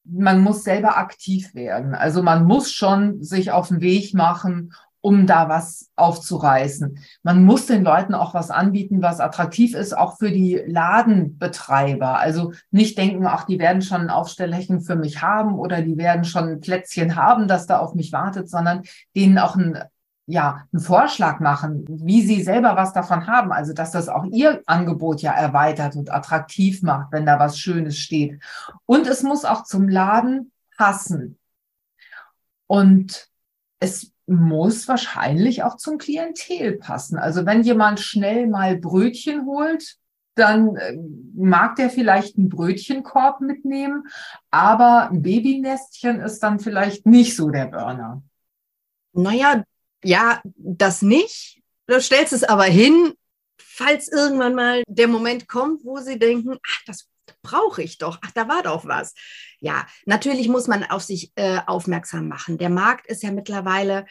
[0.04, 1.94] man muss selber aktiv werden.
[1.94, 7.00] Also man muss schon sich auf den Weg machen, um da was aufzureißen.
[7.24, 12.20] Man muss den Leuten auch was anbieten, was attraktiv ist, auch für die Ladenbetreiber.
[12.20, 16.24] Also nicht denken, ach, die werden schon ein Aufstellerchen für mich haben oder die werden
[16.24, 18.84] schon ein Plätzchen haben, das da auf mich wartet, sondern
[19.16, 19.78] denen auch ein
[20.28, 23.52] ja, einen Vorschlag machen, wie sie selber was davon haben.
[23.52, 27.98] Also, dass das auch ihr Angebot ja erweitert und attraktiv macht, wenn da was Schönes
[27.98, 28.42] steht.
[28.86, 31.38] Und es muss auch zum Laden passen.
[32.68, 33.28] Und
[33.80, 37.18] es muss wahrscheinlich auch zum Klientel passen.
[37.18, 39.98] Also, wenn jemand schnell mal Brötchen holt,
[40.36, 40.98] dann äh,
[41.36, 44.04] mag der vielleicht einen Brötchenkorb mitnehmen,
[44.50, 48.24] aber ein Babynestchen ist dann vielleicht nicht so der Burner.
[49.14, 49.64] Naja,
[50.04, 51.62] ja, das nicht.
[51.88, 53.14] Du stellst es aber hin,
[53.60, 57.10] falls irgendwann mal der Moment kommt, wo sie denken, ach, das
[57.42, 58.20] brauche ich doch.
[58.22, 59.14] Ach, da war doch was.
[59.64, 62.58] Ja, natürlich muss man auf sich äh, aufmerksam machen.
[62.58, 64.06] Der Markt ist ja mittlerweile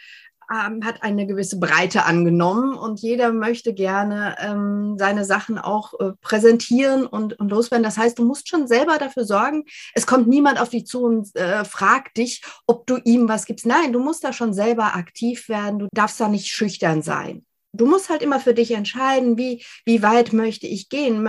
[0.51, 6.13] ähm, hat eine gewisse Breite angenommen und jeder möchte gerne ähm, seine Sachen auch äh,
[6.21, 7.85] präsentieren und, und loswerden.
[7.85, 11.35] Das heißt, du musst schon selber dafür sorgen, es kommt niemand auf dich zu und
[11.37, 13.67] äh, fragt dich, ob du ihm was gibst.
[13.67, 15.79] Nein, du musst da schon selber aktiv werden.
[15.79, 20.03] Du darfst da nicht schüchtern sein du musst halt immer für dich entscheiden, wie, wie
[20.03, 21.25] weit möchte ich gehen,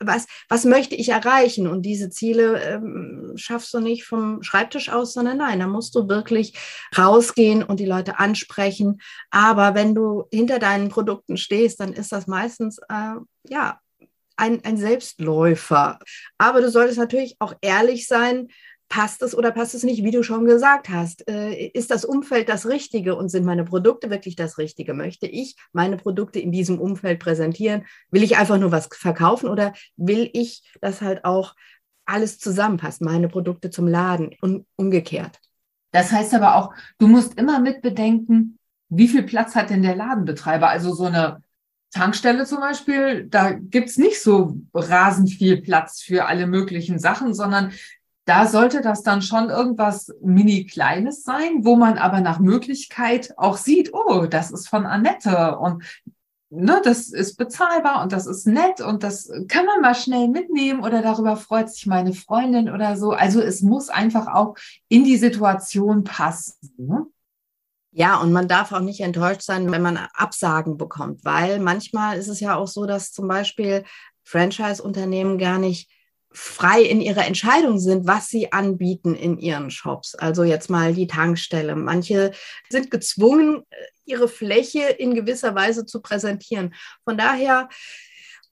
[0.00, 1.66] was, was möchte ich erreichen.
[1.66, 6.08] Und diese Ziele ähm, schaffst du nicht vom Schreibtisch aus, sondern nein, da musst du
[6.08, 6.54] wirklich
[6.96, 9.00] rausgehen und die Leute ansprechen.
[9.30, 13.14] Aber wenn du hinter deinen Produkten stehst, dann ist das meistens, äh,
[13.48, 13.80] ja,
[14.38, 15.98] ein, ein Selbstläufer.
[16.36, 18.48] Aber du solltest natürlich auch ehrlich sein,
[18.88, 21.28] passt es oder passt es nicht, wie du schon gesagt hast.
[21.28, 24.94] Äh, ist das Umfeld das Richtige und sind meine Produkte wirklich das Richtige?
[24.94, 27.84] Möchte ich meine Produkte in diesem Umfeld präsentieren?
[28.10, 31.54] Will ich einfach nur was verkaufen oder will ich, dass halt auch
[32.04, 35.40] alles zusammenpasst, meine Produkte zum Laden und umgekehrt?
[35.92, 39.96] Das heißt aber auch, du musst immer mit bedenken, wie viel Platz hat denn der
[39.96, 40.68] Ladenbetreiber?
[40.68, 41.42] Also so eine
[41.92, 47.72] Tankstelle zum Beispiel, da gibt's nicht so rasend viel Platz für alle möglichen Sachen, sondern
[48.26, 53.56] da sollte das dann schon irgendwas mini kleines sein, wo man aber nach Möglichkeit auch
[53.56, 55.84] sieht, oh, das ist von Annette und
[56.50, 60.82] ne, das ist bezahlbar und das ist nett und das kann man mal schnell mitnehmen
[60.82, 63.12] oder darüber freut sich meine Freundin oder so.
[63.12, 64.56] Also es muss einfach auch
[64.88, 66.72] in die Situation passen.
[66.78, 67.06] Ne?
[67.92, 72.28] Ja, und man darf auch nicht enttäuscht sein, wenn man Absagen bekommt, weil manchmal ist
[72.28, 73.84] es ja auch so, dass zum Beispiel
[74.24, 75.88] Franchise-Unternehmen gar nicht
[76.36, 80.14] frei in ihrer Entscheidung sind, was sie anbieten in ihren Shops.
[80.14, 81.74] Also jetzt mal die Tankstelle.
[81.74, 82.32] Manche
[82.68, 83.62] sind gezwungen,
[84.04, 86.74] ihre Fläche in gewisser Weise zu präsentieren.
[87.04, 87.70] Von daher,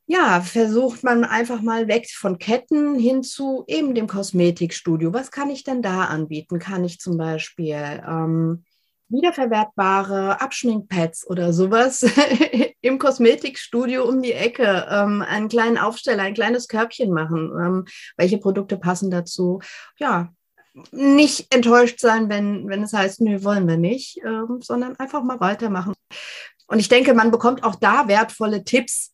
[0.07, 5.13] ja, versucht man einfach mal weg von Ketten hin zu eben dem Kosmetikstudio.
[5.13, 6.59] Was kann ich denn da anbieten?
[6.59, 8.65] Kann ich zum Beispiel ähm,
[9.09, 12.05] wiederverwertbare Abschminkpads oder sowas
[12.81, 17.53] im Kosmetikstudio um die Ecke, ähm, einen kleinen Aufsteller, ein kleines Körbchen machen.
[17.59, 17.85] Ähm,
[18.17, 19.61] welche Produkte passen dazu?
[19.99, 20.33] Ja,
[20.91, 25.41] nicht enttäuscht sein, wenn, wenn es heißt, nö, wollen wir nicht, ähm, sondern einfach mal
[25.41, 25.95] weitermachen.
[26.67, 29.14] Und ich denke, man bekommt auch da wertvolle Tipps,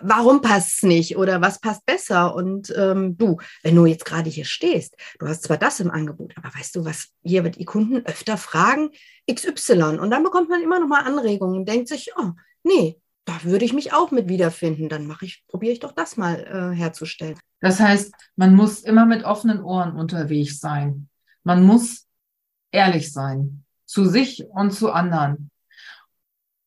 [0.00, 2.34] warum passt es nicht oder was passt besser?
[2.34, 6.34] Und ähm, du, wenn du jetzt gerade hier stehst, du hast zwar das im Angebot,
[6.36, 8.90] aber weißt du, was hier wird die Kunden öfter fragen?
[9.30, 9.98] XY.
[9.98, 12.30] Und dann bekommt man immer noch mal Anregungen und denkt sich, oh,
[12.62, 14.88] nee, da würde ich mich auch mit wiederfinden.
[14.88, 17.38] Dann mache ich, probiere ich doch das mal äh, herzustellen.
[17.60, 21.08] Das heißt, man muss immer mit offenen Ohren unterwegs sein.
[21.42, 22.06] Man muss
[22.70, 25.50] ehrlich sein zu sich und zu anderen.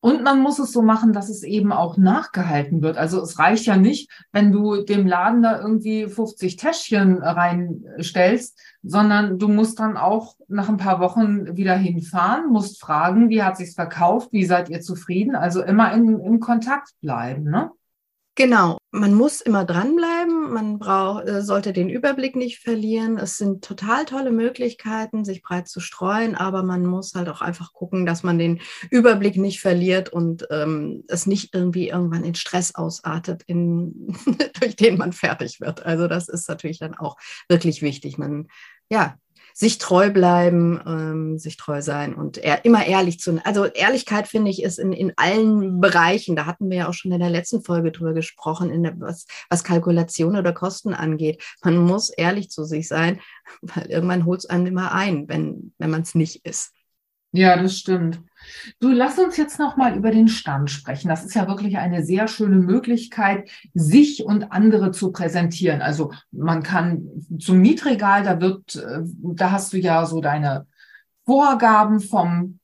[0.02, 2.98] Und man muss es so machen, dass es eben auch nachgehalten wird.
[2.98, 9.40] Also es reicht ja nicht, wenn du dem Laden da irgendwie 50 Täschchen reinstellst, sondern
[9.40, 13.76] du musst dann auch nach ein paar Wochen wieder hinfahren, musst fragen, wie hat sich's
[13.76, 15.36] verkauft, wie seid ihr zufrieden?
[15.36, 17.72] Also immer in, im Kontakt bleiben, ne?
[18.36, 20.19] Genau, man muss immer dranbleiben,
[20.50, 23.18] man braucht, äh, sollte den Überblick nicht verlieren.
[23.18, 27.74] Es sind total tolle Möglichkeiten, sich breit zu streuen, aber man muss halt auch einfach
[27.74, 32.76] gucken, dass man den Überblick nicht verliert und ähm, es nicht irgendwie irgendwann in Stress
[32.76, 34.16] ausartet, in,
[34.60, 35.86] durch den man fertig wird.
[35.86, 38.18] Also das ist natürlich dann auch wirklich wichtig.
[38.18, 38.48] Man
[38.90, 39.18] ja,
[39.60, 43.42] sich treu bleiben, ähm, sich treu sein und eher, immer ehrlich zu.
[43.44, 46.38] Also Ehrlichkeit finde ich ist in, in allen Bereichen.
[46.38, 49.26] Da hatten wir ja auch schon in der letzten Folge drüber gesprochen, in der, was,
[49.50, 51.44] was Kalkulation oder Kosten angeht.
[51.62, 53.20] Man muss ehrlich zu sich sein,
[53.62, 56.72] weil irgendwann holt es einem immer ein, wenn, wenn man es nicht ist.
[57.34, 58.22] Ja, das stimmt.
[58.80, 61.10] Du lass uns jetzt noch mal über den Stand sprechen.
[61.10, 65.82] Das ist ja wirklich eine sehr schöne Möglichkeit, sich und andere zu präsentieren.
[65.82, 67.08] Also man kann
[67.40, 70.68] zum Mietregal, da wird, äh, da hast du ja so deine
[71.26, 72.60] Vorgaben vom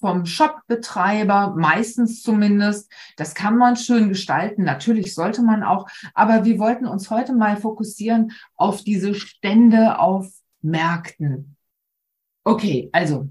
[0.00, 2.90] vom Shopbetreiber, meistens zumindest.
[3.16, 4.62] Das kann man schön gestalten.
[4.62, 5.88] Natürlich sollte man auch.
[6.14, 10.28] Aber wir wollten uns heute mal fokussieren auf diese Stände auf
[10.62, 11.56] Märkten.
[12.44, 13.28] Okay, also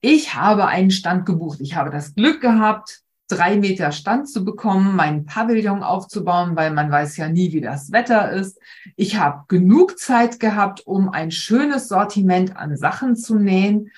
[0.00, 1.60] ich habe einen Stand gebucht.
[1.60, 6.90] Ich habe das Glück gehabt, drei Meter Stand zu bekommen, meinen Pavillon aufzubauen, weil man
[6.90, 8.58] weiß ja nie, wie das Wetter ist.
[8.96, 13.90] Ich habe genug Zeit gehabt, um ein schönes Sortiment an Sachen zu nähen.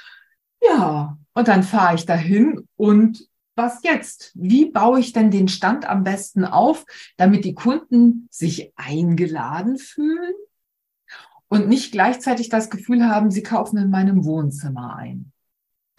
[0.61, 4.33] Ja, und dann fahre ich dahin und was jetzt?
[4.35, 10.33] Wie baue ich denn den Stand am besten auf, damit die Kunden sich eingeladen fühlen
[11.49, 15.32] und nicht gleichzeitig das Gefühl haben, sie kaufen in meinem Wohnzimmer ein?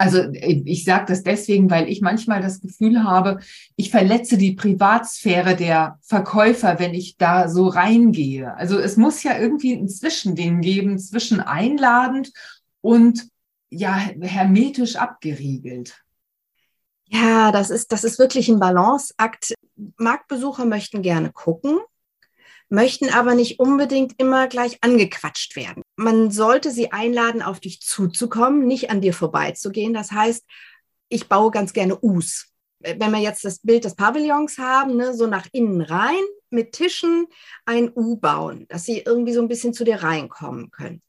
[0.04, 3.40] Also ich sage das deswegen, weil ich manchmal das Gefühl habe,
[3.78, 8.54] ich verletze die Privatsphäre der Verkäufer, wenn ich da so reingehe.
[8.58, 12.34] Also es muss ja irgendwie ein Zwischending geben zwischen einladend
[12.82, 13.30] und
[13.70, 16.04] ja hermetisch abgeriegelt.
[17.06, 19.54] Ja, das ist, das ist wirklich ein Balanceakt.
[19.96, 21.80] Marktbesucher möchten gerne gucken,
[22.70, 25.84] möchten aber nicht unbedingt immer gleich angequatscht werden.
[25.96, 29.94] Man sollte sie einladen, auf dich zuzukommen, nicht an dir vorbeizugehen.
[29.94, 30.44] Das heißt,
[31.10, 32.48] ich baue ganz gerne Us.
[32.80, 37.28] Wenn wir jetzt das Bild des Pavillons haben, ne, so nach innen rein mit Tischen
[37.66, 41.02] ein U bauen, dass sie irgendwie so ein bisschen zu dir reinkommen können.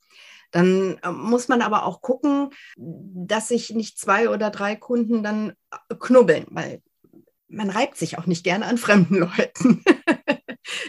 [0.54, 5.54] Dann äh, muss man aber auch gucken, dass sich nicht zwei oder drei Kunden dann
[5.70, 6.80] äh, knubbeln, weil
[7.48, 9.82] man reibt sich auch nicht gerne an fremden Leuten.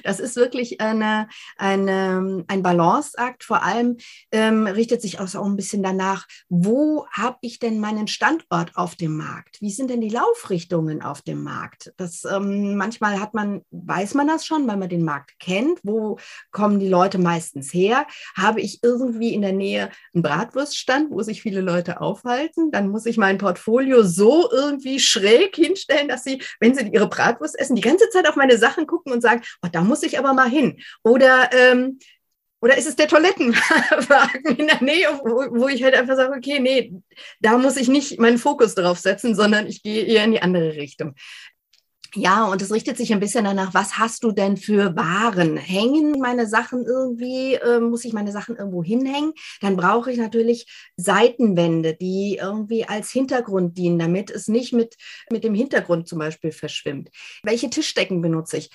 [0.05, 1.27] Das ist wirklich eine,
[1.57, 3.43] eine, ein Balanceakt.
[3.43, 3.97] Vor allem
[4.31, 8.95] ähm, richtet sich auch so ein bisschen danach, wo habe ich denn meinen Standort auf
[8.95, 9.57] dem Markt?
[9.61, 11.91] Wie sind denn die Laufrichtungen auf dem Markt?
[11.97, 15.79] Das, ähm, manchmal hat man, weiß man das schon, weil man den Markt kennt.
[15.83, 16.19] Wo
[16.51, 18.05] kommen die Leute meistens her?
[18.37, 22.69] Habe ich irgendwie in der Nähe einen Bratwurststand, wo sich viele Leute aufhalten?
[22.71, 27.57] Dann muss ich mein Portfolio so irgendwie schräg hinstellen, dass sie, wenn sie ihre Bratwurst
[27.57, 30.33] essen, die ganze Zeit auf meine Sachen gucken und sagen, oh, da muss ich aber
[30.33, 30.81] mal hin.
[31.03, 31.99] Oder, ähm,
[32.61, 36.59] oder ist es der Toilettenwagen in der Nähe, wo, wo ich halt einfach sage, okay,
[36.59, 36.93] nee,
[37.39, 40.75] da muss ich nicht meinen Fokus drauf setzen, sondern ich gehe eher in die andere
[40.75, 41.15] Richtung.
[42.17, 45.57] Ja, und es richtet sich ein bisschen danach, was hast du denn für Waren?
[45.57, 49.33] Hängen meine Sachen irgendwie, äh, muss ich meine Sachen irgendwo hinhängen?
[49.59, 50.65] Dann brauche ich natürlich
[50.95, 54.95] Seitenwände, die irgendwie als Hintergrund dienen, damit es nicht mit,
[55.29, 57.09] mit dem Hintergrund zum Beispiel verschwimmt.
[57.43, 58.69] Welche Tischdecken benutze ich?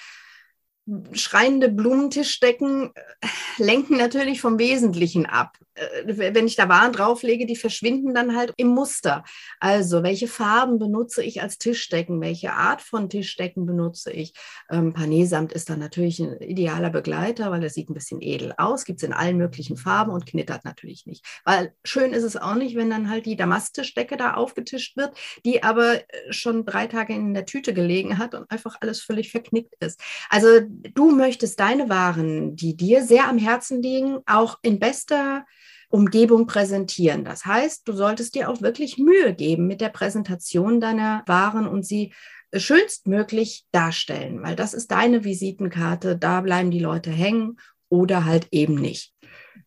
[1.12, 3.26] Schreiende Blumenttischdecken äh,
[3.58, 5.56] lenken natürlich vom Wesentlichen ab.
[5.80, 9.24] Äh, wenn ich da Waren drauflege, die verschwinden dann halt im Muster.
[9.58, 12.20] Also, welche Farben benutze ich als Tischdecken?
[12.20, 14.34] Welche Art von Tischdecken benutze ich?
[14.70, 18.84] Ähm, Panesamt ist dann natürlich ein idealer Begleiter, weil er sieht ein bisschen edel aus,
[18.84, 21.24] gibt es in allen möglichen Farben und knittert natürlich nicht.
[21.44, 25.62] Weil schön ist es auch nicht, wenn dann halt die Damasttischdecke da aufgetischt wird, die
[25.62, 29.74] aber äh, schon drei Tage in der Tüte gelegen hat und einfach alles völlig verknickt
[29.80, 30.00] ist.
[30.28, 30.48] Also
[30.94, 35.44] du möchtest deine Waren, die dir sehr am Herzen liegen, auch in bester
[35.91, 37.24] Umgebung präsentieren.
[37.24, 41.84] Das heißt, du solltest dir auch wirklich Mühe geben mit der Präsentation deiner Waren und
[41.84, 42.12] sie
[42.55, 48.74] schönstmöglich darstellen, weil das ist deine Visitenkarte, da bleiben die Leute hängen oder halt eben
[48.74, 49.12] nicht.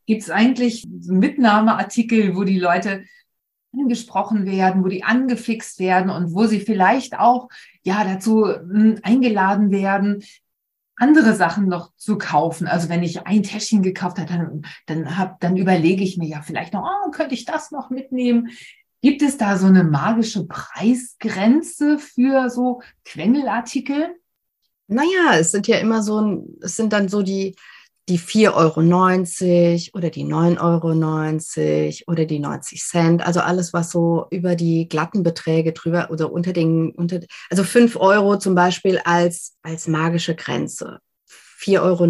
[0.06, 3.04] Gibt es eigentlich Mitnahmeartikel, wo die Leute
[3.74, 7.50] angesprochen werden, wo die angefixt werden und wo sie vielleicht auch
[7.84, 10.24] ja dazu hm, eingeladen werden,
[11.04, 12.66] andere Sachen noch zu kaufen.
[12.66, 16.42] Also wenn ich ein Täschchen gekauft habe, dann, dann, hab, dann überlege ich mir ja
[16.42, 18.50] vielleicht noch, oh, könnte ich das noch mitnehmen?
[19.02, 24.16] Gibt es da so eine magische Preisgrenze für so Quengelartikel?
[24.88, 27.56] Naja, es sind ja immer so, es sind dann so die,
[28.10, 30.60] die 4,90 Euro oder die 9,90
[32.02, 33.26] Euro oder die 90 Cent.
[33.26, 37.96] Also alles, was so über die glatten Beträge drüber oder unter den, unter, also 5
[37.96, 41.00] Euro zum Beispiel als, als magische Grenze.
[41.60, 42.06] 4,90 Euro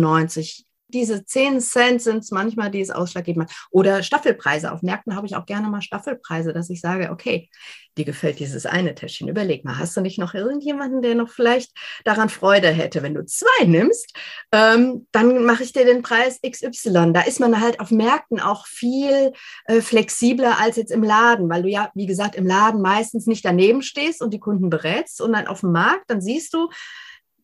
[0.94, 3.58] diese 10 Cent sind es manchmal, die es ausschlaggebend machen.
[3.72, 4.72] Oder Staffelpreise.
[4.72, 7.50] Auf Märkten habe ich auch gerne mal Staffelpreise, dass ich sage, okay,
[7.98, 9.28] dir gefällt dieses eine Täschchen.
[9.28, 11.72] Überleg mal, hast du nicht noch irgendjemanden, der noch vielleicht
[12.06, 13.04] daran Freude hätte?
[13.04, 14.16] Wenn du zwei nimmst,
[14.52, 17.14] ähm, dann mache ich dir den Preis XY.
[17.14, 19.34] Da ist man halt auf Märkten auch viel
[19.66, 23.46] äh, flexibler als jetzt im Laden, weil du ja, wie gesagt, im Laden meistens nicht
[23.46, 26.70] daneben stehst und die Kunden berätst, sondern auf dem Markt, dann siehst du,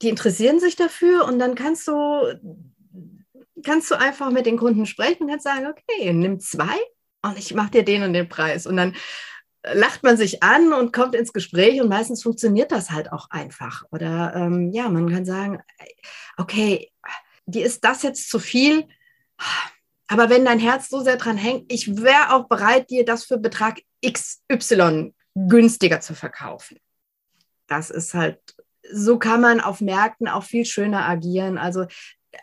[0.02, 1.94] die interessieren sich dafür und dann kannst du
[3.64, 6.78] kannst du einfach mit den Kunden sprechen und kannst sagen, okay, nimm zwei
[7.22, 8.66] und ich mache dir den und den Preis.
[8.66, 8.96] Und dann
[9.64, 13.84] lacht man sich an und kommt ins Gespräch und meistens funktioniert das halt auch einfach.
[13.92, 15.62] Oder ähm, ja, man kann sagen,
[16.38, 16.92] okay,
[17.46, 18.88] dir ist das jetzt zu viel,
[20.08, 23.38] aber wenn dein Herz so sehr dran hängt, ich wäre auch bereit, dir das für
[23.38, 26.78] Betrag XY günstiger zu verkaufen.
[27.68, 28.40] Das ist halt,
[28.92, 31.58] so kann man auf Märkten auch viel schöner agieren.
[31.58, 31.86] Also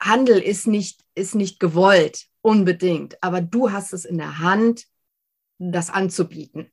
[0.01, 4.87] Handel ist nicht, ist nicht gewollt, unbedingt, aber du hast es in der Hand,
[5.59, 6.71] das anzubieten.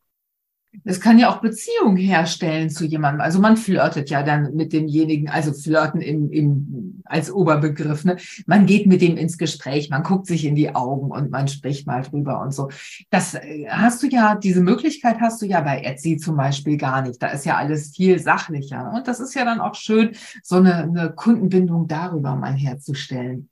[0.86, 3.22] Es kann ja auch Beziehung herstellen zu jemandem.
[3.22, 8.04] Also man flirtet ja dann mit demjenigen, also flirten im, im, als Oberbegriff.
[8.06, 8.18] Ne?
[8.48, 11.88] Man geht mit dem ins Gespräch, man guckt sich in die Augen und man spricht
[11.88, 12.70] mal drüber und so.
[13.10, 17.02] Das äh, hast du ja, diese Möglichkeit hast du ja bei Etsy zum Beispiel gar
[17.02, 17.22] nicht.
[17.22, 18.92] Da ist ja alles viel sachlicher.
[18.94, 20.12] Und das ist ja dann auch schön,
[20.42, 23.50] so eine, eine Kundenbindung darüber mal herzustellen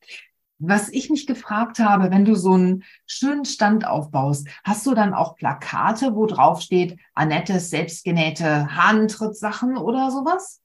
[0.62, 5.14] was ich mich gefragt habe, wenn du so einen schönen Stand aufbaust, hast du dann
[5.14, 10.61] auch Plakate, wo drauf steht, Annettes selbstgenähte Haarentrittssachen oder sowas?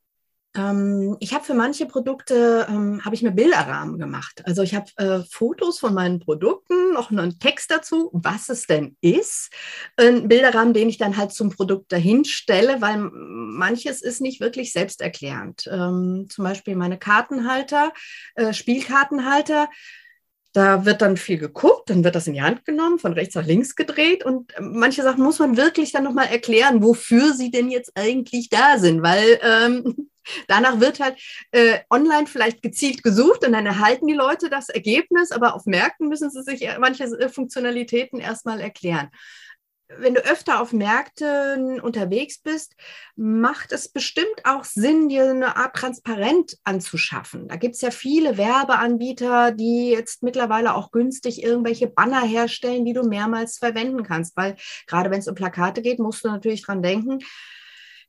[0.57, 4.42] Ähm, ich habe für manche Produkte ähm, habe ich mir Bilderrahmen gemacht.
[4.44, 8.96] Also ich habe äh, Fotos von meinen Produkten, noch einen Text dazu, was es denn
[9.00, 9.50] ist.
[9.96, 14.72] Ein Bilderrahmen, den ich dann halt zum Produkt dahin stelle, weil manches ist nicht wirklich
[14.72, 15.68] selbsterklärend.
[15.70, 17.92] Ähm, zum Beispiel meine Kartenhalter,
[18.34, 19.68] äh, Spielkartenhalter.
[20.52, 23.44] Da wird dann viel geguckt, dann wird das in die Hand genommen, von rechts nach
[23.44, 27.92] links gedreht und manche Sachen muss man wirklich dann nochmal erklären, wofür sie denn jetzt
[27.94, 30.09] eigentlich da sind, weil ähm,
[30.48, 31.20] Danach wird halt
[31.52, 36.08] äh, online vielleicht gezielt gesucht und dann erhalten die Leute das Ergebnis, aber auf Märkten
[36.08, 39.10] müssen sie sich manche äh, Funktionalitäten erstmal erklären.
[39.88, 42.74] Wenn du öfter auf Märkten unterwegs bist,
[43.14, 47.46] macht es bestimmt auch Sinn, dir eine Art Transparent anzuschaffen.
[47.46, 52.94] Da gibt es ja viele Werbeanbieter, die jetzt mittlerweile auch günstig irgendwelche Banner herstellen, die
[52.94, 54.36] du mehrmals verwenden kannst.
[54.36, 54.56] Weil
[54.88, 57.20] gerade wenn es um Plakate geht, musst du natürlich dran denken,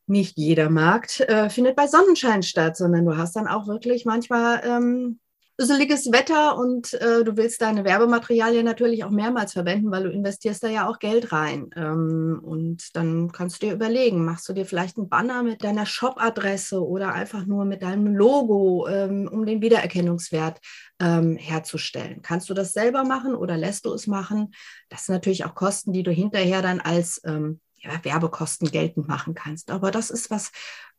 [0.07, 4.61] nicht jeder Markt äh, findet bei Sonnenschein statt, sondern du hast dann auch wirklich manchmal
[4.63, 5.19] ähm,
[5.59, 10.67] Wetter und äh, du willst deine Werbematerialien natürlich auch mehrmals verwenden, weil du investierst da
[10.67, 11.71] ja auch Geld rein.
[11.75, 15.87] Ähm, und dann kannst du dir überlegen, machst du dir vielleicht einen Banner mit deiner
[15.87, 20.59] Shop-Adresse oder einfach nur mit deinem Logo, ähm, um den Wiedererkennungswert
[20.99, 22.21] ähm, herzustellen.
[22.21, 24.53] Kannst du das selber machen oder lässt du es machen?
[24.89, 29.33] Das sind natürlich auch Kosten, die du hinterher dann als ähm, ja, Werbekosten geltend machen
[29.33, 29.71] kannst.
[29.71, 30.51] Aber das ist was,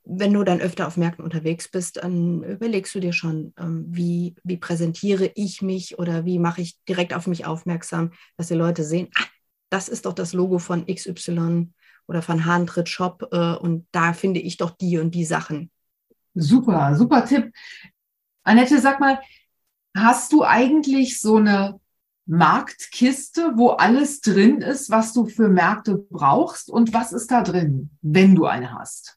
[0.05, 4.37] wenn du dann öfter auf Märkten unterwegs bist, dann überlegst du dir schon, ähm, wie,
[4.43, 8.85] wie präsentiere ich mich oder wie mache ich direkt auf mich aufmerksam, dass die Leute
[8.85, 9.25] sehen, ah,
[9.71, 11.73] das ist doch das Logo von XY
[12.07, 15.71] oder von Hahntritt Shop äh, und da finde ich doch die und die Sachen.
[16.35, 17.53] Super, super Tipp.
[18.45, 19.21] Annette, sag mal,
[19.95, 21.79] hast du eigentlich so eine
[22.29, 26.71] Marktkiste, wo alles drin ist, was du für Märkte brauchst.
[26.71, 29.17] Und was ist da drin, wenn du eine hast?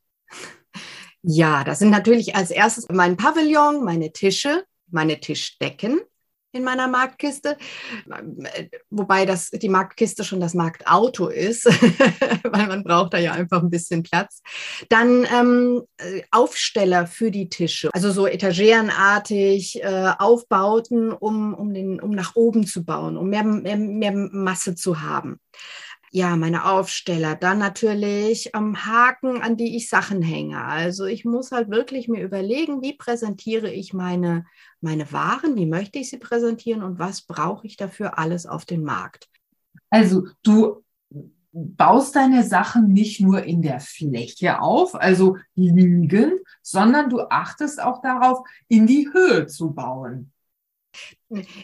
[1.21, 5.99] Ja, das sind natürlich als erstes mein Pavillon, meine Tische, meine Tischdecken,
[6.51, 7.57] in meiner Marktkiste,
[8.89, 11.65] wobei das die Marktkiste schon das Marktauto ist,
[12.43, 14.41] weil man braucht da ja einfach ein bisschen Platz.
[14.89, 15.81] Dann ähm,
[16.31, 22.65] Aufsteller für die Tische, also so etagerenartig äh, Aufbauten, um, um, den, um nach oben
[22.65, 25.39] zu bauen, um mehr, mehr, mehr Masse zu haben
[26.13, 30.61] ja, meine Aufsteller, dann natürlich ähm, Haken, an die ich Sachen hänge.
[30.61, 34.45] Also ich muss halt wirklich mir überlegen, wie präsentiere ich meine,
[34.81, 38.83] meine Waren, wie möchte ich sie präsentieren und was brauche ich dafür alles auf den
[38.83, 39.29] Markt.
[39.89, 40.83] Also du
[41.53, 48.01] baust deine Sachen nicht nur in der Fläche auf, also liegen, sondern du achtest auch
[48.01, 50.33] darauf, in die Höhe zu bauen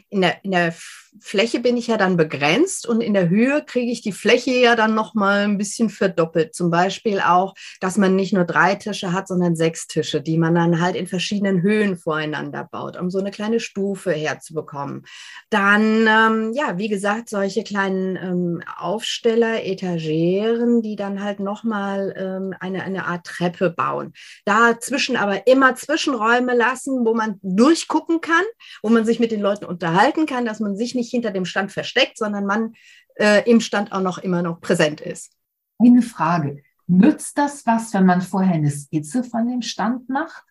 [0.10, 0.74] in der, in der
[1.20, 4.76] Fläche bin ich ja dann begrenzt und in der Höhe kriege ich die Fläche ja
[4.76, 6.54] dann nochmal ein bisschen verdoppelt.
[6.54, 10.56] Zum Beispiel auch, dass man nicht nur drei Tische hat, sondern sechs Tische, die man
[10.56, 15.06] dann halt in verschiedenen Höhen voreinander baut, um so eine kleine Stufe herzubekommen.
[15.50, 22.54] Dann, ähm, ja, wie gesagt, solche kleinen ähm, Aufsteller, Etageren, die dann halt nochmal ähm,
[22.60, 24.14] eine, eine Art Treppe bauen.
[24.46, 28.44] Dazwischen aber immer Zwischenräume lassen, wo man durchgucken kann,
[28.82, 31.46] wo man sich mit den Leuten Leuten unterhalten kann, dass man sich nicht hinter dem
[31.46, 32.74] Stand versteckt, sondern man
[33.16, 35.32] äh, im Stand auch noch immer noch präsent ist.
[35.80, 36.64] Eine Frage.
[36.88, 40.44] Nützt das was, wenn man vorher eine Skizze von dem Stand macht?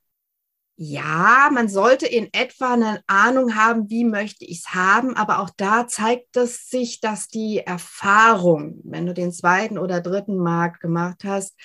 [0.79, 5.49] Ja, man sollte in etwa eine Ahnung haben, wie möchte ich es haben, aber auch
[5.57, 11.25] da zeigt es sich, dass die Erfahrung, wenn du den zweiten oder dritten Markt gemacht
[11.25, 11.57] hast,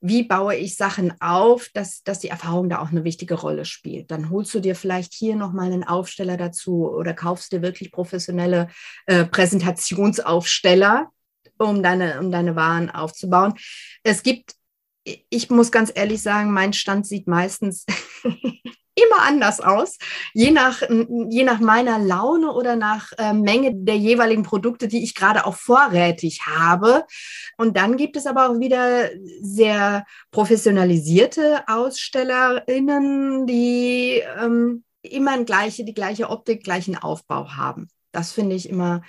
[0.00, 4.10] wie baue ich Sachen auf, dass, dass die Erfahrung da auch eine wichtige Rolle spielt.
[4.10, 8.68] Dann holst du dir vielleicht hier nochmal einen Aufsteller dazu oder kaufst dir wirklich professionelle
[9.06, 11.10] äh, Präsentationsaufsteller,
[11.58, 13.54] um deine, um deine Waren aufzubauen.
[14.02, 14.54] Es gibt,
[15.04, 17.84] ich muss ganz ehrlich sagen, mein Stand sieht meistens
[19.06, 19.98] immer anders aus,
[20.34, 25.14] je nach, je nach meiner Laune oder nach äh, Menge der jeweiligen Produkte, die ich
[25.14, 27.04] gerade auch vorrätig habe.
[27.56, 29.08] Und dann gibt es aber auch wieder
[29.40, 37.88] sehr professionalisierte AusstellerInnen, die ähm, immer gleiche, die gleiche Optik, gleichen Aufbau haben.
[38.12, 39.02] Das finde ich immer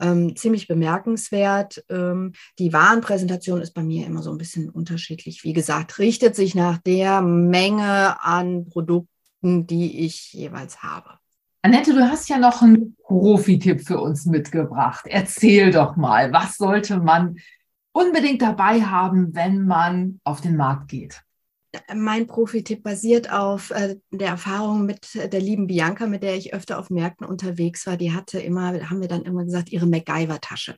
[0.00, 1.84] ähm, ziemlich bemerkenswert.
[1.88, 5.44] Ähm, die Warenpräsentation ist bei mir immer so ein bisschen unterschiedlich.
[5.44, 11.18] Wie gesagt, richtet sich nach der Menge an Produkten die ich jeweils habe.
[11.62, 15.04] Annette, du hast ja noch einen Profi-Tipp für uns mitgebracht.
[15.08, 17.36] Erzähl doch mal, was sollte man
[17.92, 21.20] unbedingt dabei haben, wenn man auf den Markt geht?
[21.94, 26.78] Mein Profi-Tipp basiert auf äh, der Erfahrung mit der lieben Bianca, mit der ich öfter
[26.78, 27.96] auf Märkten unterwegs war.
[27.96, 30.76] Die hatte immer, haben wir dann immer gesagt, ihre MacGyver-Tasche.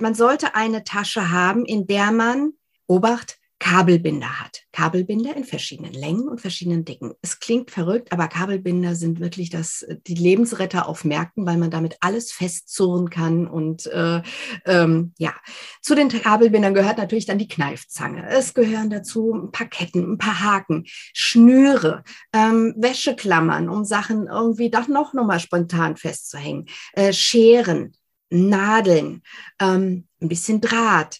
[0.00, 2.52] Man sollte eine Tasche haben, in der man,
[2.86, 4.62] Obacht, Kabelbinder hat.
[4.72, 7.12] Kabelbinder in verschiedenen Längen und verschiedenen Dicken.
[7.22, 11.96] Es klingt verrückt, aber Kabelbinder sind wirklich das, die Lebensretter auf Märkten, weil man damit
[12.00, 13.48] alles festzurren kann.
[13.48, 14.22] Und äh,
[14.64, 15.34] ähm, ja,
[15.82, 18.28] zu den Kabelbindern gehört natürlich dann die Kneifzange.
[18.28, 24.70] Es gehören dazu ein paar Ketten, ein paar Haken, Schnüre, ähm, Wäscheklammern, um Sachen irgendwie
[24.70, 27.92] doch noch nochmal spontan festzuhängen, äh, Scheren,
[28.30, 29.22] Nadeln,
[29.60, 31.18] ähm, ein bisschen Draht,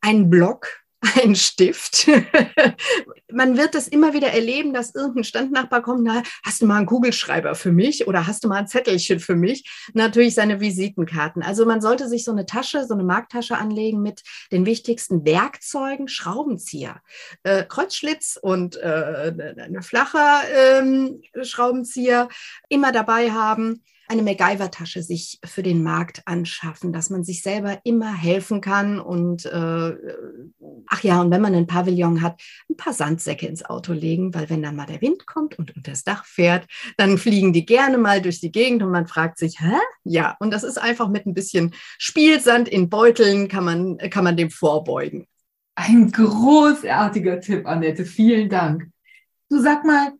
[0.00, 2.08] ein Block ein Stift.
[3.32, 6.86] Man wird das immer wieder erleben, dass irgendein Standnachbar kommt, na, hast du mal einen
[6.86, 9.68] Kugelschreiber für mich oder hast du mal ein Zettelchen für mich?
[9.94, 11.42] Natürlich seine Visitenkarten.
[11.42, 14.22] Also man sollte sich so eine Tasche, so eine Marktasche anlegen mit
[14.52, 17.00] den wichtigsten Werkzeugen, Schraubenzieher,
[17.44, 20.18] äh, Kreuzschlitz und äh, eine flache
[20.54, 22.28] ähm, Schraubenzieher
[22.68, 28.12] immer dabei haben eine MacGyver-Tasche sich für den Markt anschaffen, dass man sich selber immer
[28.12, 28.98] helfen kann.
[28.98, 29.96] Und äh,
[30.88, 34.50] ach ja, und wenn man ein Pavillon hat, ein paar Sandsäcke ins Auto legen, weil
[34.50, 37.98] wenn dann mal der Wind kommt und unter das Dach fährt, dann fliegen die gerne
[37.98, 39.76] mal durch die Gegend und man fragt sich, hä?
[40.02, 44.36] Ja, und das ist einfach mit ein bisschen Spielsand in Beuteln kann man, kann man
[44.36, 45.28] dem vorbeugen.
[45.76, 48.04] Ein großartiger Tipp, Annette.
[48.04, 48.90] Vielen Dank.
[49.48, 50.12] Du sag mal,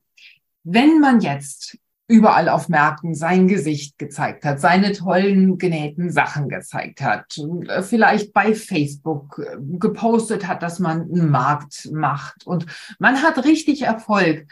[0.63, 1.77] wenn man jetzt
[2.11, 7.41] überall auf Märkten sein Gesicht gezeigt hat, seine tollen genähten Sachen gezeigt hat,
[7.83, 12.67] vielleicht bei Facebook äh, gepostet hat, dass man einen Markt macht und
[12.99, 14.47] man hat richtig Erfolg.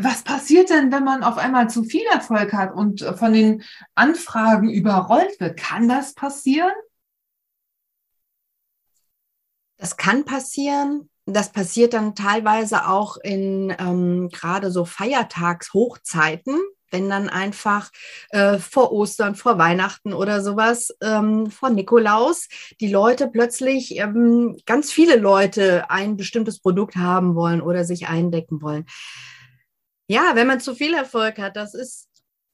[0.00, 3.62] Was passiert denn, wenn man auf einmal zu viel Erfolg hat und von den
[3.94, 5.56] Anfragen überrollt wird?
[5.56, 6.72] Kann das passieren?
[9.76, 11.08] Das kann passieren.
[11.26, 16.58] Das passiert dann teilweise auch in ähm, gerade so Feiertagshochzeiten,
[16.90, 17.90] wenn dann einfach
[18.30, 22.48] äh, vor Ostern, vor Weihnachten oder sowas, ähm, vor Nikolaus,
[22.80, 28.62] die Leute plötzlich, ähm, ganz viele Leute ein bestimmtes Produkt haben wollen oder sich eindecken
[28.62, 28.86] wollen.
[30.08, 32.08] Ja, wenn man zu viel Erfolg hat, das ist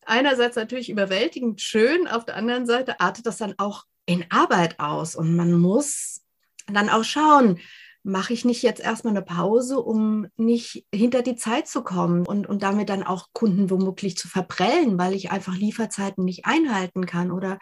[0.05, 5.14] einerseits natürlich überwältigend schön, auf der anderen Seite artet das dann auch in Arbeit aus
[5.14, 6.22] und man muss
[6.66, 7.61] dann auch schauen,
[8.05, 12.47] mache ich nicht jetzt erstmal eine Pause, um nicht hinter die Zeit zu kommen und,
[12.47, 17.33] und damit dann auch Kunden womöglich zu verprellen, weil ich einfach Lieferzeiten nicht einhalten kann
[17.33, 17.59] oder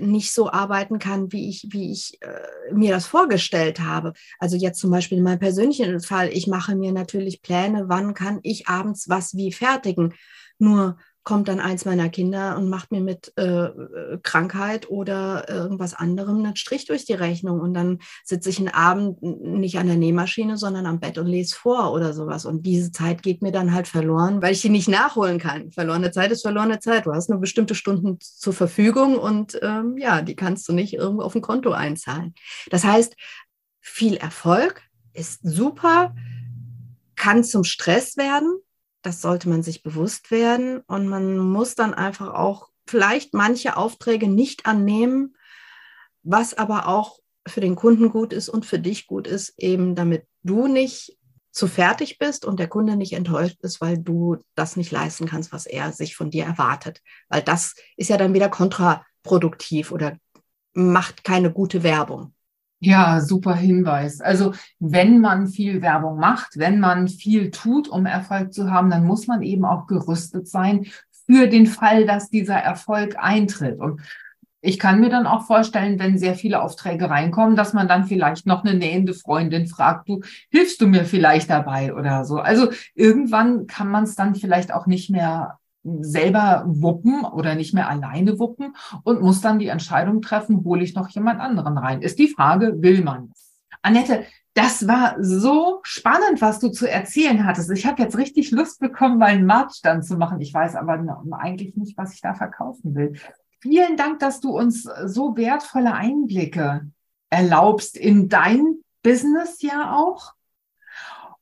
[0.00, 4.14] nicht so arbeiten kann, wie ich, wie ich äh, mir das vorgestellt habe.
[4.38, 8.40] Also jetzt zum Beispiel in meinem persönlichen Fall, ich mache mir natürlich Pläne, wann kann
[8.42, 10.14] ich abends was wie fertigen.
[10.58, 15.92] Nur kommt dann eins meiner Kinder und macht mir mit äh, äh, Krankheit oder irgendwas
[15.92, 17.60] anderem einen Strich durch die Rechnung.
[17.60, 21.54] Und dann sitze ich einen Abend nicht an der Nähmaschine, sondern am Bett und lese
[21.54, 22.46] vor oder sowas.
[22.46, 25.70] Und diese Zeit geht mir dann halt verloren, weil ich die nicht nachholen kann.
[25.70, 27.06] Verlorene Zeit ist verlorene Zeit.
[27.06, 31.22] Du hast nur bestimmte Stunden zur Verfügung und ähm, ja, die kannst du nicht irgendwo
[31.22, 32.34] auf ein Konto einzahlen.
[32.70, 33.14] Das heißt,
[33.80, 36.14] viel Erfolg ist super,
[37.16, 38.60] kann zum Stress werden,
[39.08, 44.28] das sollte man sich bewusst werden und man muss dann einfach auch vielleicht manche Aufträge
[44.28, 45.34] nicht annehmen,
[46.22, 50.26] was aber auch für den Kunden gut ist und für dich gut ist, eben damit
[50.42, 51.16] du nicht
[51.52, 55.52] zu fertig bist und der Kunde nicht enttäuscht ist, weil du das nicht leisten kannst,
[55.52, 57.00] was er sich von dir erwartet.
[57.30, 60.18] Weil das ist ja dann wieder kontraproduktiv oder
[60.74, 62.34] macht keine gute Werbung.
[62.80, 64.20] Ja, super Hinweis.
[64.20, 69.04] Also wenn man viel Werbung macht, wenn man viel tut, um Erfolg zu haben, dann
[69.04, 70.86] muss man eben auch gerüstet sein
[71.26, 73.80] für den Fall, dass dieser Erfolg eintritt.
[73.80, 74.00] Und
[74.60, 78.46] ich kann mir dann auch vorstellen, wenn sehr viele Aufträge reinkommen, dass man dann vielleicht
[78.46, 80.20] noch eine nähende Freundin fragt, du
[80.50, 82.38] hilfst du mir vielleicht dabei oder so.
[82.38, 87.88] Also irgendwann kann man es dann vielleicht auch nicht mehr selber wuppen oder nicht mehr
[87.88, 88.74] alleine wuppen
[89.04, 92.02] und muss dann die Entscheidung treffen, hole ich noch jemand anderen rein.
[92.02, 93.32] Ist die Frage, will man?
[93.82, 94.24] Annette,
[94.54, 97.70] das war so spannend, was du zu erzählen hattest.
[97.70, 100.40] Ich habe jetzt richtig Lust bekommen, mal einen Marktstand zu machen.
[100.40, 101.00] Ich weiß aber
[101.32, 103.14] eigentlich nicht, was ich da verkaufen will.
[103.60, 106.90] Vielen Dank, dass du uns so wertvolle Einblicke
[107.30, 110.34] erlaubst in dein Business ja auch.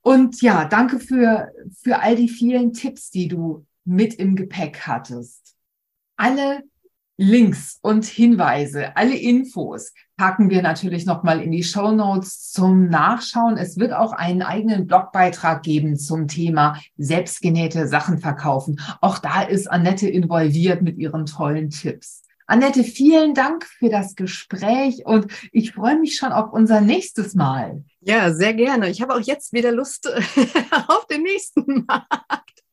[0.03, 5.55] Und ja, danke für, für all die vielen Tipps, die du mit im Gepäck hattest.
[6.17, 6.63] Alle
[7.19, 13.57] Links und Hinweise, alle Infos packen wir natürlich nochmal in die Show Notes zum Nachschauen.
[13.57, 18.81] Es wird auch einen eigenen Blogbeitrag geben zum Thema selbstgenähte Sachen verkaufen.
[19.01, 22.23] Auch da ist Annette involviert mit ihren tollen Tipps.
[22.47, 27.83] Annette, vielen Dank für das Gespräch und ich freue mich schon auf unser nächstes Mal.
[28.01, 28.91] Ja, sehr gerne.
[28.91, 30.07] Ich habe auch jetzt wieder Lust
[30.89, 32.66] auf den nächsten Markt.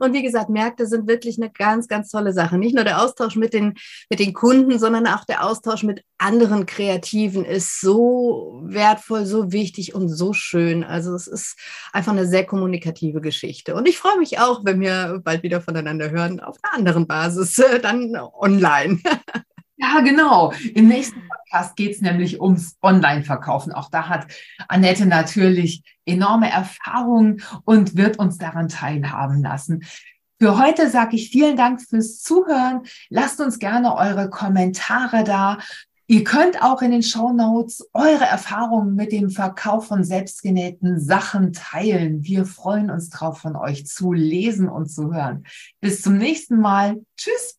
[0.00, 2.58] Und wie gesagt, Märkte sind wirklich eine ganz, ganz tolle Sache.
[2.58, 3.74] Nicht nur der Austausch mit den,
[4.10, 9.94] mit den Kunden, sondern auch der Austausch mit anderen Kreativen ist so wertvoll, so wichtig
[9.94, 10.84] und so schön.
[10.84, 11.58] Also es ist
[11.92, 13.74] einfach eine sehr kommunikative Geschichte.
[13.74, 17.60] Und ich freue mich auch, wenn wir bald wieder voneinander hören, auf einer anderen Basis,
[17.82, 19.00] dann online.
[19.78, 20.52] Ja, genau.
[20.74, 23.72] Im nächsten Podcast geht es nämlich ums Online-Verkaufen.
[23.72, 24.26] Auch da hat
[24.68, 29.84] Annette natürlich enorme Erfahrungen und wird uns daran teilhaben lassen.
[30.38, 32.82] Für heute sage ich vielen Dank fürs Zuhören.
[33.08, 35.58] Lasst uns gerne eure Kommentare da.
[36.08, 41.52] Ihr könnt auch in den Show Notes eure Erfahrungen mit dem Verkauf von selbstgenähten Sachen
[41.52, 42.22] teilen.
[42.22, 45.44] Wir freuen uns drauf, von euch zu lesen und zu hören.
[45.80, 47.02] Bis zum nächsten Mal.
[47.16, 47.58] Tschüss.